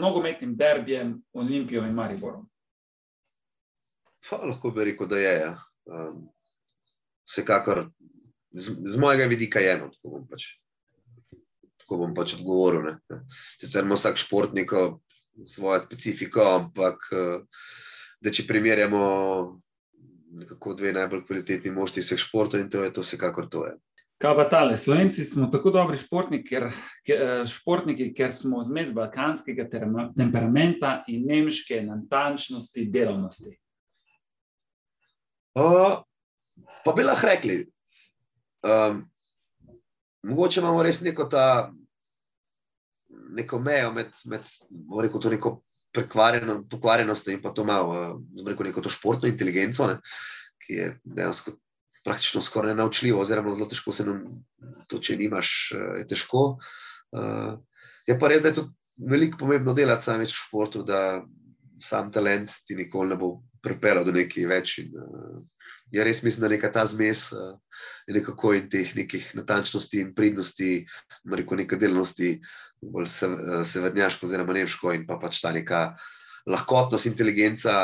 [0.00, 2.46] nogometnim derbijem Olimpijo in Mariborom.
[4.30, 5.38] Pa, lahko bi rekel, da je.
[5.40, 5.56] Ja.
[5.86, 6.28] Um,
[7.26, 7.88] vsekakor
[8.52, 10.46] z, z mojega vidika je eno, tako bom pač,
[11.82, 12.88] tako bom pač odgovoril.
[12.88, 13.20] Ne.
[13.60, 14.72] Sicer ima vsak športnik
[15.46, 17.12] svojo specifiko, ampak.
[17.12, 17.44] Uh,
[18.20, 19.02] da če primerjamo
[20.38, 23.64] nekako dve najbolj kvalitetni mošti vseh športov in to je to vsekakor to.
[23.66, 23.76] Je.
[24.18, 24.76] Kaj pa tale?
[24.76, 26.66] Slovenci smo tako dobri športniki, ker,
[27.06, 33.54] ker, športniki, ker smo zmes balkanskega temperamenta in nemške natančnosti delovnosti.
[35.58, 36.02] Uh,
[36.84, 37.60] pa bi lahko rekli,
[38.66, 39.02] um,
[40.22, 41.70] mogoče imamo res neko, ta,
[43.08, 44.48] neko mejo med, med
[45.02, 45.54] rekel, to neko
[45.94, 49.98] pokvarjenost in pa to malo, zelo rekel, neko to športno inteligenco, ne,
[50.64, 51.56] ki je dejansko
[52.04, 54.22] praktično skoraj nenaučljivo, oziroma zelo težko se nam
[54.88, 55.54] to, če nimaš,
[55.98, 56.44] je težko.
[57.12, 57.58] Uh,
[58.06, 58.68] je pa res, da je to
[58.98, 61.22] veliko pomembno delati samec v športu, da
[61.82, 64.78] sam talent ti nikoli ne bo pripeljal do nekaj več.
[64.82, 65.38] In, uh,
[65.94, 67.56] ja, res mislim, da neka ta zmes uh,
[68.08, 70.84] je nekako in teh nekih natančnosti in pridnosti,
[71.32, 72.36] rekel, neka delnosti,
[72.82, 73.10] bolj
[73.66, 75.88] severnjaško, oziroma nemško, in pa pač ta neka
[76.48, 77.74] lahkotnost, inteligenca,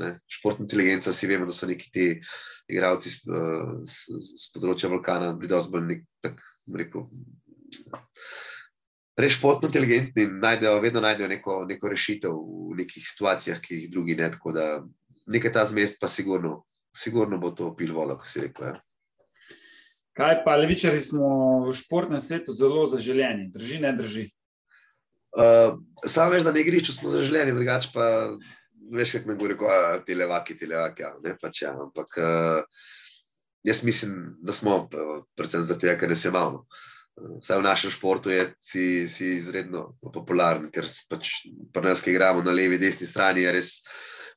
[0.00, 1.12] ne, športna inteligenca.
[1.12, 2.06] Vsi vemo, da so neki ti
[2.68, 6.40] igravci z področja Balkana, bili dosti bolj nek, tak,
[6.76, 7.04] rekel.
[9.18, 13.90] Res športno inteligentni in najdejo, vedno najdejo neko, neko rešitev v nekih situacijah, ki jih
[13.90, 14.30] drugi ne.
[14.30, 14.66] Tako da
[15.28, 16.62] nekaj ta zmest, pa sigurno,
[16.96, 18.72] sigurno bo to pil vodo, kot si rekel.
[18.72, 18.78] Ja.
[20.18, 21.28] Kaj pa levičari smo
[21.68, 24.24] v športnem svetu zelo zaželeni, drži, ne drži?
[25.38, 25.76] Uh,
[26.08, 28.06] Sam veš, da na igrišču smo zaželeni, drugače pa
[28.90, 31.04] veš, kako me govori, da ti levaki, ti levaki.
[31.04, 31.76] Ja, ne, pač, ja.
[31.84, 32.88] Ampak uh,
[33.62, 34.88] jaz mislim, da smo,
[35.36, 36.64] predvsem zato, ker ne se malo.
[37.18, 41.30] Vsaj v našem športu je si, si izredno popularen, ker pač
[41.74, 43.72] pri nas, ki igramo na levi, desni strani, je res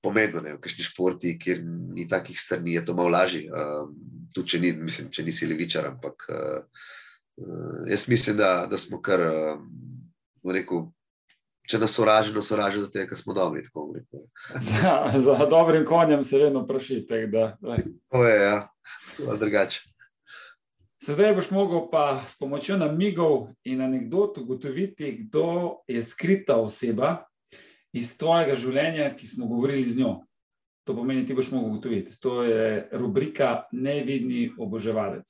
[0.01, 0.41] pomembno.
[0.41, 0.55] Ne?
[0.57, 3.45] V kakšni športi, kjer ni takih strani, je to malo lažje.
[3.49, 3.93] Um,
[4.33, 6.63] tudi če, ni, mislim, če nisi levičar, ampak uh,
[7.41, 9.69] uh, jaz mislim, da, da smo kar, um,
[10.47, 10.87] rekel,
[11.69, 13.63] če nas sovražijo, nas sovražijo zato, ker smo dobri.
[13.67, 13.93] Tako,
[14.69, 17.25] za, za dobrim konjem se vedno vprašajte.
[18.11, 18.59] To je, ja,
[19.37, 19.85] drugače.
[21.01, 27.23] Sedaj boš mogel pa s pomočjo namigov in anegdot ugotoviti, kdo je skrita oseba
[27.93, 30.19] iz tvojega življenja, ki smo govorili z njo.
[30.87, 32.15] To pomeni, ti boš mogel ugotoviti.
[32.23, 35.29] To je rubrika Nevidni oboževalec.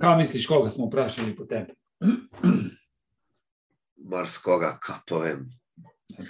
[0.00, 1.74] Kaj misliš, koga smo vprašali po tebi?
[4.10, 5.46] Marskoga, kaj povem.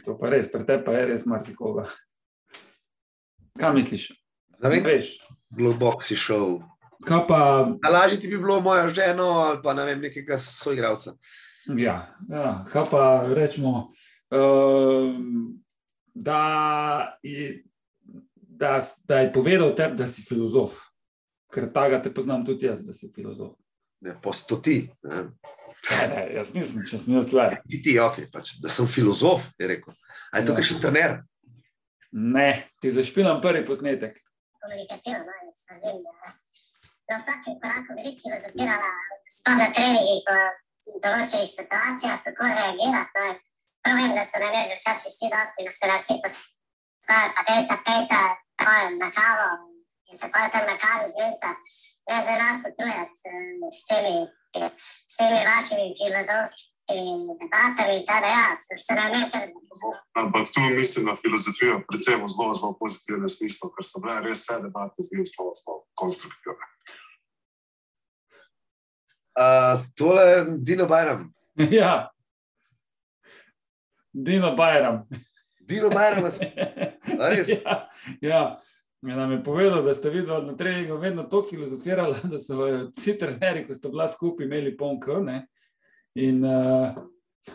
[0.05, 1.87] To pa res, pri tebi pa je res marsikoga.
[3.59, 4.11] Kaj misliš?
[4.63, 5.17] Ne veš.
[5.55, 6.61] Globok si šel.
[7.05, 7.69] Pa...
[7.90, 11.14] Lažje ti bi bilo moja žena ali pa ne vem, nekega soigralca.
[11.67, 12.64] Ja, ja.
[12.69, 13.03] kaj pa
[13.35, 13.93] rečemo,
[14.31, 15.14] uh,
[16.14, 17.64] da, je,
[18.35, 20.77] da, da je povedal tebi, da si filozof.
[21.55, 23.55] Ker tega te poznam tudi jaz, da si filozof.
[24.05, 24.83] Ne, postoti.
[25.03, 25.25] Ne.
[25.90, 27.49] Ne, ne, jaz nisem, če sem jaz le.
[27.69, 29.97] Ti, ti, okay, pač, da sem filozof, je rekel.
[30.33, 30.64] A je to ja.
[30.69, 31.19] še trener?
[32.12, 32.49] Ne,
[32.81, 34.17] ti zašpilam prvi posnetek.
[34.64, 36.33] Komunikativno, no, zdi, da
[37.11, 38.93] na vsakem koraku veliko filozofirala,
[39.37, 40.25] sploh na treningih,
[40.85, 43.21] v določenih situacijah, kako reagirati.
[43.21, 43.35] No.
[43.85, 47.43] Prav vem, da so nam že včasih vsi dosti, da so nas vsi poslali, pa
[47.49, 48.21] peta, peta,
[48.64, 49.49] pol na kavo
[50.09, 51.51] in se pol tam na kavi zmeta.
[52.09, 54.17] Ne za nas utrujati eh, s temi,
[55.12, 56.74] s temi vašimi filozofskimi
[57.40, 58.47] debatami, da ja,
[58.87, 59.49] se nam je kar
[60.25, 64.44] Ampak tu mislim na filozofijo, predvsem v zelo, zelo pozitivnem smislu, ker so bile res
[64.44, 66.66] vse debate z njim zelo, zelo konstruktivne.
[69.35, 71.33] Uh, tole je Dino Bajram.
[71.81, 72.14] ja,
[74.12, 75.09] Dino Bajram.
[75.68, 77.49] Dino Bajram, res.
[77.64, 77.88] ja,
[78.20, 78.59] ja.
[79.05, 82.64] Nam je povedal, da ste videli na treningu vedno tako filozofirali, da so
[82.97, 85.05] vsi trenerji, ko ste bila skupaj, imeli pomk.
[86.14, 86.94] In uh,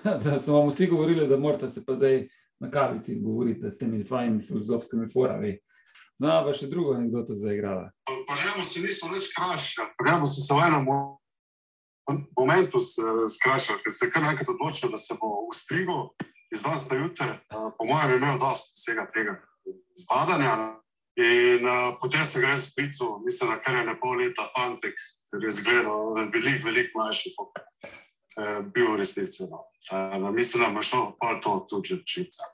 [0.24, 2.28] da smo vam vsi govorili, da morate se pa zdaj
[2.60, 5.60] na kavici govoriti s temi fajnimi filozofskimi forami.
[6.20, 7.86] Znamo pa še drugo anegdoto zdaj igrala.
[8.10, 10.90] Pojemo se niso več krašili, pojemo se v enem
[12.40, 12.82] momentu
[13.36, 16.10] skrašili, ker se je kar nekaj odločil, da se bo ustrigel
[16.52, 17.32] iz danes na jutr.
[17.78, 19.38] Po mojem je imel dosti vsega tega
[20.04, 20.58] zbadanja.
[21.20, 24.96] In uh, potem se ga je sprical, mislim, da kar je ne pol leta fantek,
[25.32, 27.34] ker je izgledal veliko, veliko mlajši.
[28.38, 29.44] Eh, bil v resnici.
[29.50, 29.66] No.
[29.92, 32.46] Uh, mislim, da bo šlo pol to tudi črčica.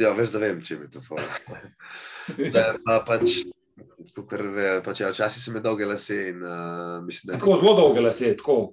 [0.00, 1.24] Ja, veš, da vem, če mi to pove.
[2.86, 3.42] pa pač,
[4.16, 4.46] kukor,
[4.86, 6.16] pač, ja, včasih sem imel dolge lase.
[6.32, 8.72] In, uh, mislim, tako zelo dolge lase, tako.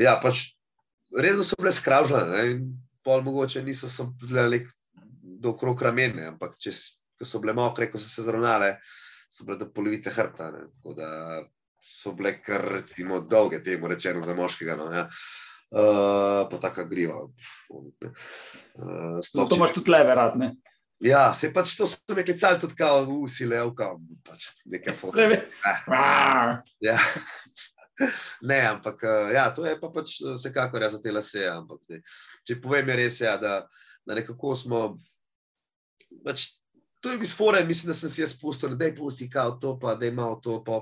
[0.00, 0.52] Ja, pač
[1.18, 2.68] res so bile skravžene in
[3.04, 3.90] pol mogoče niso
[4.22, 4.62] bile
[5.42, 8.76] do okrog ramene, ampak če so bile mokre, ko so se zravnale,
[9.32, 10.52] so bile do polovice hrbta.
[10.78, 11.10] Tako da
[12.02, 14.76] so bile kar recimo, dolge, temu rečeno, za moškega.
[14.76, 15.06] No, ja.
[15.06, 17.22] uh, pa tako griva.
[17.70, 20.38] Uh, to imaš tudi leve, rad.
[20.38, 20.54] Ne?
[21.02, 23.90] Ja, se pač to so neki cali tudi kao, usi, levka,
[24.26, 25.44] pač nekaj forme.
[25.66, 26.58] Eh.
[26.88, 26.98] Ja.
[28.42, 31.44] Ne, ampak ja, to je pa pač vsekakor za te lase.
[31.46, 32.00] Ampak,
[32.48, 33.52] če povem, je res, ja, da,
[34.08, 34.80] da nekako smo.
[36.24, 36.48] Pač,
[37.04, 39.76] to je bil sporen, mislim, da sem si jaz spustil, da je pusti kao to,
[39.78, 40.56] pa da ima to.
[40.64, 40.80] Pa,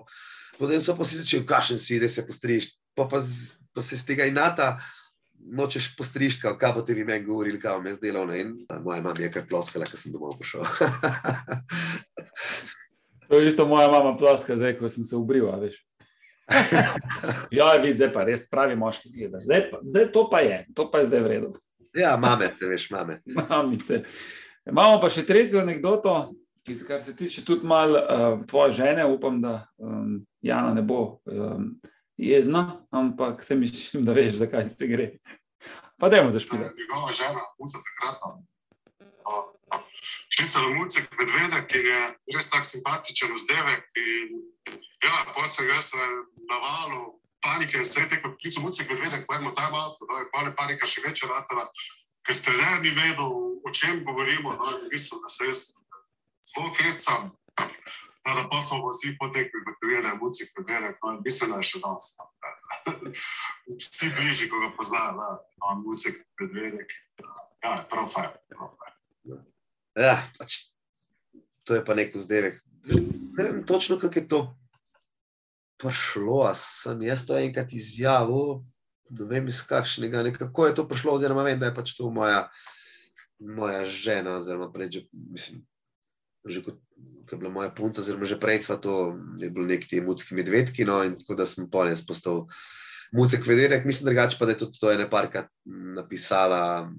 [0.59, 3.97] potem so pa si začeli, kašen si, da se postriš, pa, pa, z, pa se
[3.97, 4.79] z tega inata.
[5.41, 8.27] Nočeš postrišti, kaj bo ti vi meni govorili, kaj vam je zdelo.
[8.85, 10.61] Moja mama je kar ploskala, ko sem domov prišel.
[13.29, 15.49] to je isto moja mama ploska, zdaj, ko sem se ubril.
[17.57, 19.41] ja, vidi, zdaj pa res pravi moški zgled.
[19.47, 21.55] Zdaj, zdaj to pa je, to pa je zdaj vredno.
[21.95, 23.21] ja, mame se veš, mame.
[23.49, 24.03] Mamice.
[24.69, 26.33] Imamo pa še tretjo anegdoto,
[26.67, 30.83] ki se, kar se tiče tudi malo uh, tvoje žene, upam, da um, Jana ne
[30.83, 31.75] bo um,
[32.17, 35.11] jezna, ampak se mi šim, da veš, zakaj ste gre.
[36.01, 36.57] Pa da imamo zašpiti.
[36.57, 38.41] Njegova žena, Muca, takrat.
[40.29, 42.01] Šlica Lomuce, medvedek, ki je
[42.35, 43.85] res tako simpatičen vzdevek.
[45.05, 45.93] Ja, pa sem jaz
[46.49, 50.55] na valu panike, se je tekmo klicu Muce, medvedek, pojmo tam avto, no, pa je
[50.57, 51.67] panika še večja ratala,
[52.25, 55.61] ker trener ni vedel, o čem govorimo, no, in mislim, da se jaz
[56.53, 57.31] zelo hecam.
[58.27, 62.09] Tada pa smo vsi potekli v kavijarne, muci, kavijarne, no, mislim, da je še danes.
[63.81, 65.29] Vsi bližji, ko ga poznajo, da
[65.71, 66.85] je muci, kavijarne.
[67.65, 68.99] Ja, prav fajn, prav fajn.
[70.01, 70.59] Ja, pač,
[71.65, 72.61] to je pa nek vzdevek.
[72.91, 74.41] Ne vem točno, kako je to
[75.81, 76.43] prišlo.
[76.55, 78.61] Sem jaz to enkrat izjavil,
[79.11, 82.45] ne vem iz kakšnega, nekako je to prišlo, oziroma vem, da je pač to moja,
[83.41, 85.65] moja žena, oziroma prej, mislim,
[86.49, 86.79] že kot
[87.31, 90.35] ko je bila moja punca, oziroma že prej sva to, je bilo neki ti mucki
[90.35, 92.49] medvedki, no, in tako da sem pol jaz postal
[93.15, 95.51] mucek vederek, mislim drugače pa, da je tudi to ene parkrat
[95.95, 96.91] napisala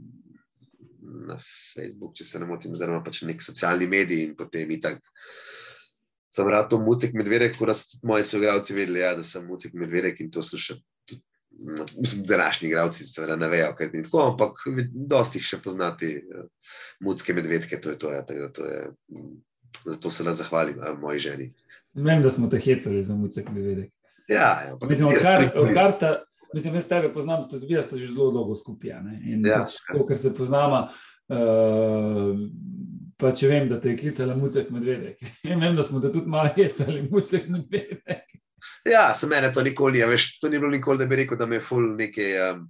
[1.27, 1.37] na
[1.75, 5.03] Facebook, če se ne motim, oziroma pač nek socialni medij in potem itak
[6.31, 9.75] sem rad to mucek medvedek, ko so tudi moji soigralci vedeli, ja, da sem mucek
[9.75, 10.79] medvedek in to so še
[11.97, 14.51] mislim, današnji igralci seveda ne vejo, kaj ni tako, ampak
[14.93, 16.45] dosti jih še poznati uh,
[16.99, 19.35] mucke medvedke, to je to, ja, tako da to je, mm,
[19.85, 21.53] zato se le zahvalim uh, moji ženi.
[21.93, 23.91] Vem, da smo te hecali za mucek medvedek.
[24.29, 28.31] Ja, ja, Mislim, odkar, odkar sta, mislim, jaz tebe poznam, sta dobila sta že zelo
[28.31, 28.91] dolgo skupaj.
[28.91, 29.01] a.
[29.23, 29.65] In Ja.
[29.65, 29.75] pač,
[30.07, 30.87] kar se poznama,
[31.27, 32.35] uh,
[33.17, 35.19] pa če vem, da te je klicala mucek medvedek.
[35.61, 38.30] Vem, da smo te tudi malo hecali, mucek medvedek.
[38.85, 41.45] Ja, se mene to nikoli ni, veš, to ni bilo nikoli, da bi rekel, da
[41.45, 42.63] me je ful nekaj um,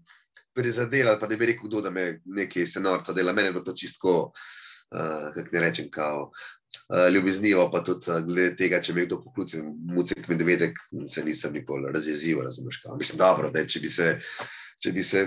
[0.54, 3.34] prizadelo, ali pa da bi rekel, kdo, da me nekaj se norca dela.
[3.34, 6.32] Mene je bilo to čistko, uh, kako ne rečem, kao.
[6.92, 9.60] Uh, ljubeznivo, pa tudi uh, glede tega, če me kdo pokliče,
[9.92, 12.82] mucek medvedek, se nisem nikoli razjezil, razumeš.
[12.84, 12.96] Kao.
[13.00, 14.08] Mislim, dobro, da če bi se,
[14.84, 15.26] če bi se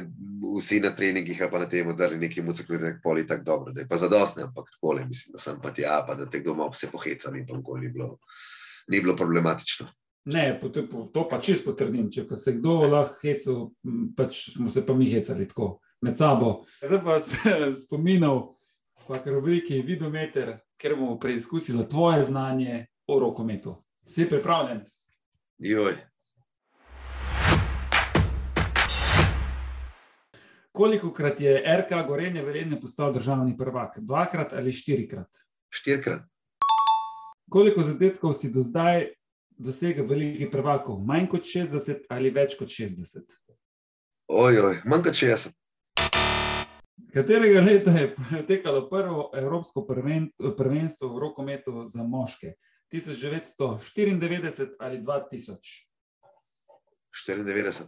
[0.59, 3.89] vsi na treningih pa na tem udarili neki mucek medvedek, poli tako dobro, da je
[3.89, 6.89] pa zadostne, ampak takole, mislim, da sem pa tja, pa da te kdo malo se
[6.93, 8.17] poheca, mi pa nikoli ni bilo,
[8.89, 9.89] ni bilo problematično.
[10.25, 10.61] Ne,
[11.13, 12.09] to, pa čist potrdim.
[12.13, 16.17] Če pa se kdo lahko hecal, m, pač smo se pa mi hecali tako med
[16.17, 16.65] sabo.
[16.81, 18.55] Zdaj pa se spominal,
[19.05, 23.77] pa kar obliki vidometer, ker bomo preizkusili tvoje znanje o rokometu.
[24.09, 24.81] Si pripravljen?
[25.59, 25.97] Joj.
[30.75, 34.01] Koliko krat je RK Gorenje Velenje postal državni prvak?
[34.01, 35.29] Dvakrat ali štirikrat?
[35.71, 36.25] Štirikrat,
[37.51, 39.13] Koliko zadetkov si do zdaj
[39.59, 41.01] dosegel v Ligi prvakov?
[41.05, 43.41] Manj kot 60 ali več kot 60?
[44.29, 45.53] ojoj, manj kot 60.
[47.15, 52.55] Katerega leta je potekalo prvo Evropsko prven, prvenstvo v rokometu za moške?
[52.93, 55.59] 1994 ali 2000?
[57.29, 57.83] 94,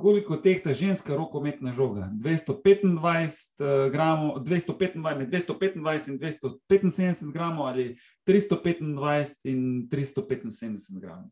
[0.00, 2.08] Koliko tehta ženska rokometna žoga?
[2.24, 11.28] 225 eh, gramov, 225, med 225 in 275 gramov ali 325 in 375 gramov?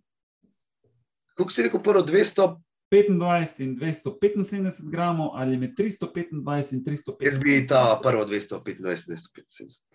[1.38, 2.58] kako si rekel, prvo 200,
[2.90, 7.24] 25 in 275 gramov ali med 325 in 350.
[7.24, 9.86] jaz bi ta prvo 225, 275.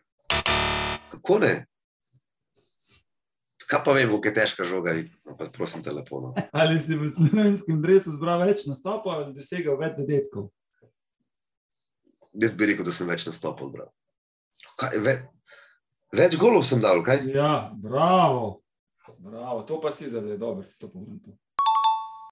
[1.12, 1.66] Kako ne?
[3.68, 5.23] Kaj pa vem, kako je težka žoga, pa
[5.54, 6.22] prosim te lepo.
[6.22, 6.34] No.
[6.52, 10.50] Ali si v slovenskem drevesu zbral več nastopov ali dosegel več zadetkov?
[12.34, 13.70] Jaz bi rekel, da sem več nastopil.
[13.70, 13.90] bral.
[14.80, 15.14] Kaj, ve,
[16.14, 17.26] več golov sem dal, kaj?
[17.30, 18.62] Ja, bravo.
[19.20, 19.62] bravo.
[19.70, 21.36] To pa si zdaj dobro, si to pogledal.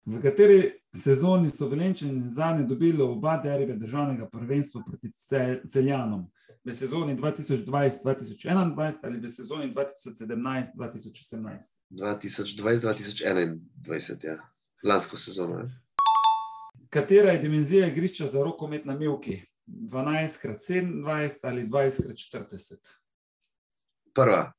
[0.05, 6.25] V kateri sezoni so Velenčani zadnje dobili oba derbe državnega prvenstva proti Ce- Celjanom?
[6.63, 11.69] V sezoni 2020-2021 ali v sezoni 2017-2018?
[11.89, 14.49] 2020-2021, ja.
[14.83, 15.59] lansko sezono.
[15.59, 15.69] Ja.
[16.89, 19.41] Katera je dimenzija igrišča za rokomet na Milki?
[19.67, 22.75] 12x27 ali 20x40?
[24.13, 24.51] Prva,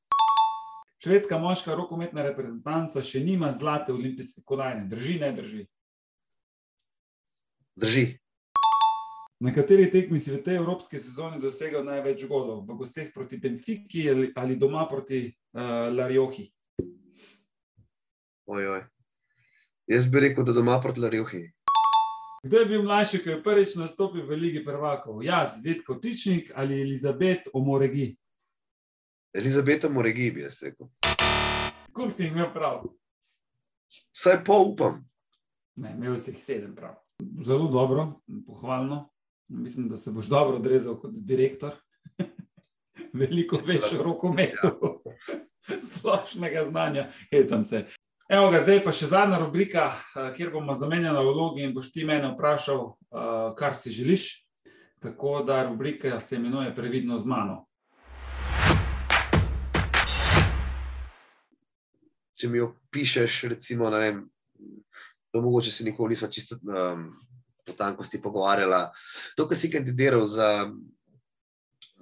[1.03, 4.85] Švedska moška rokometna reprezentanca še nima zlate olimpijske kolajne.
[4.87, 5.65] Drži, ne drži.
[7.75, 8.05] drži,
[9.43, 12.63] Na kateri tekmi si v tej evropski sezoni dosegel največ golov?
[12.63, 16.47] V gosteh proti Benfiki ali, ali doma proti uh, Larjohi?
[18.47, 18.85] ojoj.
[19.87, 21.43] Jaz bi rekel, da doma proti Larjuhi.
[22.45, 25.23] Kdo je bil mlajši, ko je prvič nastopil v Ligi prvakov?
[25.27, 28.17] Jaz, Vidko Tičnik ali Elizabet Omoregi?
[29.35, 30.87] Elizabeta Moregi, bi jaz rekel.
[31.90, 32.85] Kup si jih imel prav?
[34.15, 35.03] Vsaj pol upam.
[35.77, 36.95] Ne, imel si jih sedem prav.
[37.43, 39.12] Zelo dobro, pohvalno.
[39.55, 41.71] Mislim, da se boš dobro odrezal kot direktor.
[43.13, 45.03] Veliko veš o rokometu,
[45.88, 47.85] splošnega znanja, hecam se.
[48.29, 52.07] Evo ga, zdaj pa še zadnja rubrika, eh, kjer bomo zamenjali vlogi in boš ti
[52.09, 54.46] mene vprašal, eh, kar si želiš.
[55.03, 57.67] Tako da rubrika se imenuje Previdno z mano.
[62.38, 64.25] Če mi opišeš, recimo, ne vem,
[65.31, 67.11] to mogoče se nikoli nisva čisto um,
[67.73, 68.90] po tankosti pogovarjala.
[69.40, 70.68] To, kar si kandidiral za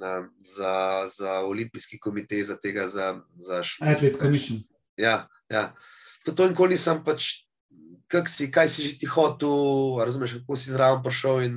[0.00, 4.62] na, za, za olimpijski komitej, za tega, za, za Athlete Commission.
[4.96, 5.74] Ja, ja.
[6.24, 7.44] To, to nikoli nisem pač,
[8.28, 11.54] si, kaj si že ti hotel, razumeš, kako si zraven prišel in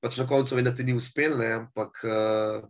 [0.00, 2.64] pač na koncu da ti ni uspel, ne, ampak uh,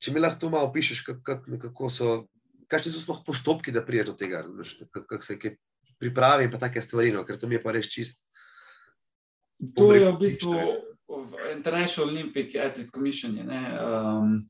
[0.00, 2.28] če mi lahko to malo opišeš, kako kak, so,
[2.68, 5.56] kakšni so sploh postopki, da priješ do tega, razumeš, kako kak se kaj
[6.00, 8.20] pripravi in pa take stvari, no, ker to mi je pa res čist.
[9.74, 10.54] To je v bistvu
[11.56, 13.38] International Olympic Athlete Commission.
[13.40, 14.46] Um,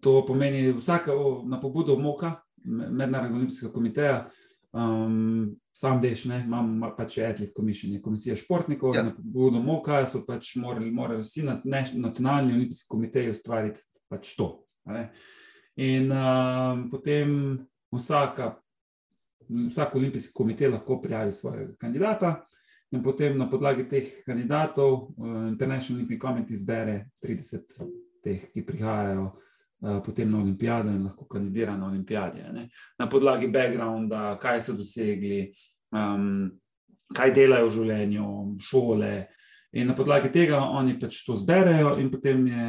[0.00, 1.12] to pomeni vsaka
[1.44, 4.28] na pobudo MOKA, Mednarodnega olimpijskega komiteja,
[4.72, 9.02] um, sam veš, ne, imam pač Athlete Commission, je komisija športnikov, ja.
[9.02, 14.34] na pobudo MOKA so pač morali, morali vsi na, ne, nacionalni olimpijski komiteji ustvariti pač
[14.36, 14.50] to.
[14.92, 15.08] Ne.
[15.76, 17.58] In um, potem
[17.92, 18.54] vsaka,
[19.48, 22.36] vsak olimpijski komitej lahko prijavi svojega kandidata
[22.94, 27.66] in potem na podlagi teh kandidatov uh, International Olympic Committee izbere 30
[28.22, 32.46] teh, ki prihajajo uh, potem na olimpijado in lahko kandidira na olimpijade.
[32.52, 32.68] Ne?
[32.98, 35.50] Na podlagi backgrounda, kaj so dosegli,
[35.90, 36.52] um,
[37.14, 38.28] kaj delajo v življenju,
[38.62, 39.12] šole.
[39.74, 42.68] In na podlagi tega oni pač to zberejo, in potem je,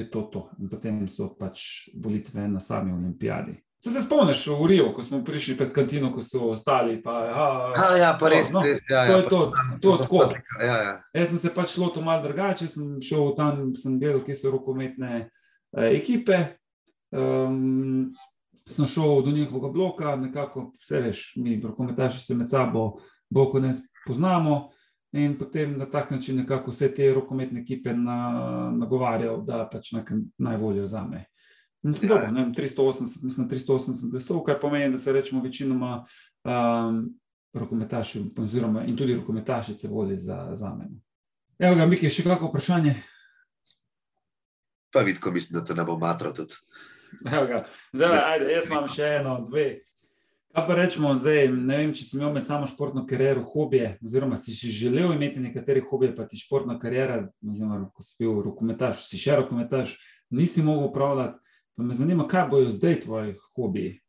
[0.00, 0.48] je to to.
[0.60, 3.58] In potem so pač volitve na sami olimpijadi.
[3.86, 6.96] Se, se spomniš v Rio, ko smo prišli pred kantino, ko so ostali?
[7.02, 8.48] Pa, aha, ha, ja, pa res.
[8.50, 10.18] No, res ja, to ja, je to, tam, to so tako.
[10.24, 10.94] fabrika, Ja, ja.
[11.14, 15.12] Jaz sem se pač lotil malo drugače, sem šel tam, sem delal, kje so rokometne
[15.22, 16.40] eh, ekipe.
[17.14, 18.10] Um,
[18.66, 22.96] sem šel do njihovega bloka, nekako vse veš, mi rokometaši se med sabo
[23.30, 23.70] boko ne
[24.06, 24.64] poznamo.
[25.14, 28.18] In potem na tak način nekako vse te rokometne ekipe na,
[28.74, 29.94] nagovarjal, da pač
[30.38, 31.28] naj volijo za me.
[31.86, 32.14] In sem Ja.
[32.16, 36.04] dobil, ne vem, 380, mislim, 380 glasov, kar pomeni, da se rečemo večinoma
[36.44, 36.96] um,
[37.54, 40.98] rokometaši, oziroma in tudi rokometašice voli za, za mene.
[41.58, 42.94] Evo ga, Miki, še kako vprašanje?
[44.90, 46.54] Pa vidi, ko mislim, da te ne bo matro tudi.
[47.26, 47.62] Evo ga.
[47.92, 48.22] Zdaj, Ja.
[48.26, 49.66] ajde, jaz imam še eno, dve.
[50.50, 54.36] Kaj pa rečemo, zdaj, ne vem, če sem imel med samo športno kariero hobije, oziroma
[54.36, 59.04] si si želel imeti nekatere hobije, pa ti športna karijera, oziroma ko si bil rokometaš,
[59.04, 59.94] si še rokometaš,
[60.30, 61.38] nisi mogel upravljati.
[61.76, 64.00] Pa me zanima, kaj bojo zdaj tvoji hobiji.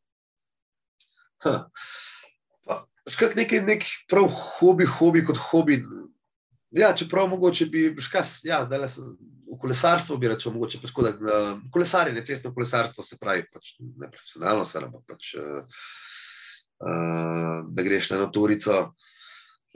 [1.43, 5.82] Pa, Škak neki nek prav hobi, hobi kot hobi.
[6.76, 9.13] Ja, čeprav mogoče bi, škas, ja, zdaj sem
[9.47, 13.78] v kolesarstvu bi rekel, mogoče pač tako, da uh, kolesarjenje, cestno kolesarstvo se pravi, pač
[13.80, 15.86] ne profesionalno, seveda, ampak pač, uh,
[16.84, 19.16] uh, da greš na naturico, da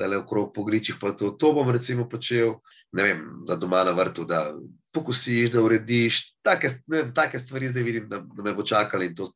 [0.07, 2.55] le okrog po gričih, pa to, to bom recimo počel,
[2.97, 4.51] ne vem, da doma na vrtu, da
[4.93, 9.11] pokusiš, da urediš, take, ne vem, take stvari zdaj vidim, da, da me bo čakali
[9.11, 9.29] in to,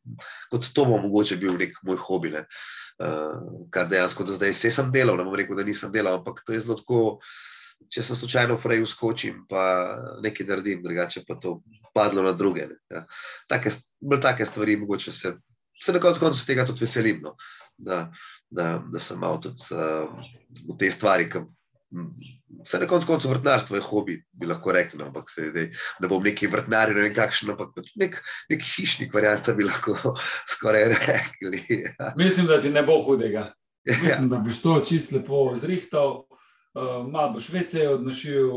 [0.51, 2.45] kot to bo mogoče bil nek moj hobi, ne.
[2.95, 6.43] Uh, kar dejansko do zdaj vse sem delal, ne bom rekel, da nisem delal, ampak
[6.45, 7.19] to je zelo tako,
[7.91, 9.63] če sem slučajno v freju skočim, pa
[10.23, 11.57] nekaj naredim, drugače pa to
[11.95, 12.69] padlo na druge.
[12.91, 13.03] Ja.
[13.51, 13.71] take,
[14.21, 15.35] take stvari, mogoče se,
[15.81, 17.35] se na koncu koncev tega tudi veselim, no,
[17.77, 18.05] da,
[18.49, 20.07] da, da sem malo tudi uh,
[20.65, 21.43] v te stvari, ki
[22.65, 25.69] Vse na koncu koncev vrtnarstvo je hobi, bi lahko rekel, no, ampak se zdaj
[26.01, 28.17] ne bom neki vrtnar, ne vem kakšen, ampak pač nek,
[28.49, 29.93] nek hišnik, varianta bi lahko
[30.53, 31.61] skoraj rekli.
[31.69, 32.13] Ja.
[32.21, 33.53] Mislim, da ti ne bo hudega.
[33.85, 33.97] Ja.
[34.01, 38.49] Mislim, da boš to čist lepo zrihtal, uh, malo boš vece odnošil.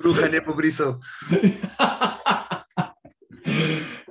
[0.00, 0.96] Bruha ne pobrisal.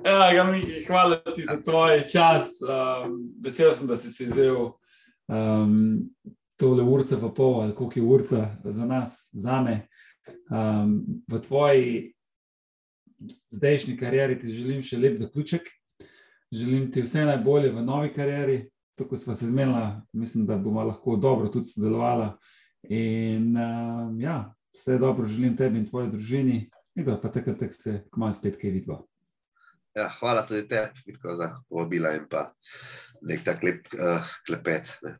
[0.04, 2.56] Ja, ga, Miki, hvala ti za tvoj čas.
[2.64, 4.56] Um, vesel sem, da si si vzel
[5.28, 5.74] um,
[6.56, 9.88] tole urce pa pol, ali koliko je urca za nas, za me.
[10.48, 12.14] Um, v tvoji
[13.50, 15.68] zdajšnji karieri ti želim še lep zaključek.
[16.52, 18.62] Želim ti vse najbolje v novi karieri.
[18.96, 22.32] Tako smo se zmenili, mislim, da bomo lahko dobro tudi sodelovali.
[22.88, 26.58] In um, ja, vse dobro želim tebi in tvoji družini.
[26.96, 29.09] In da pa takrat tak se kmalo spet kaj vidimo.
[29.98, 32.44] Ja, hvala tudi tebi, Vitko, za povabila in pa
[33.26, 34.92] nek tak lep uh, klepet.
[35.02, 35.16] Ne.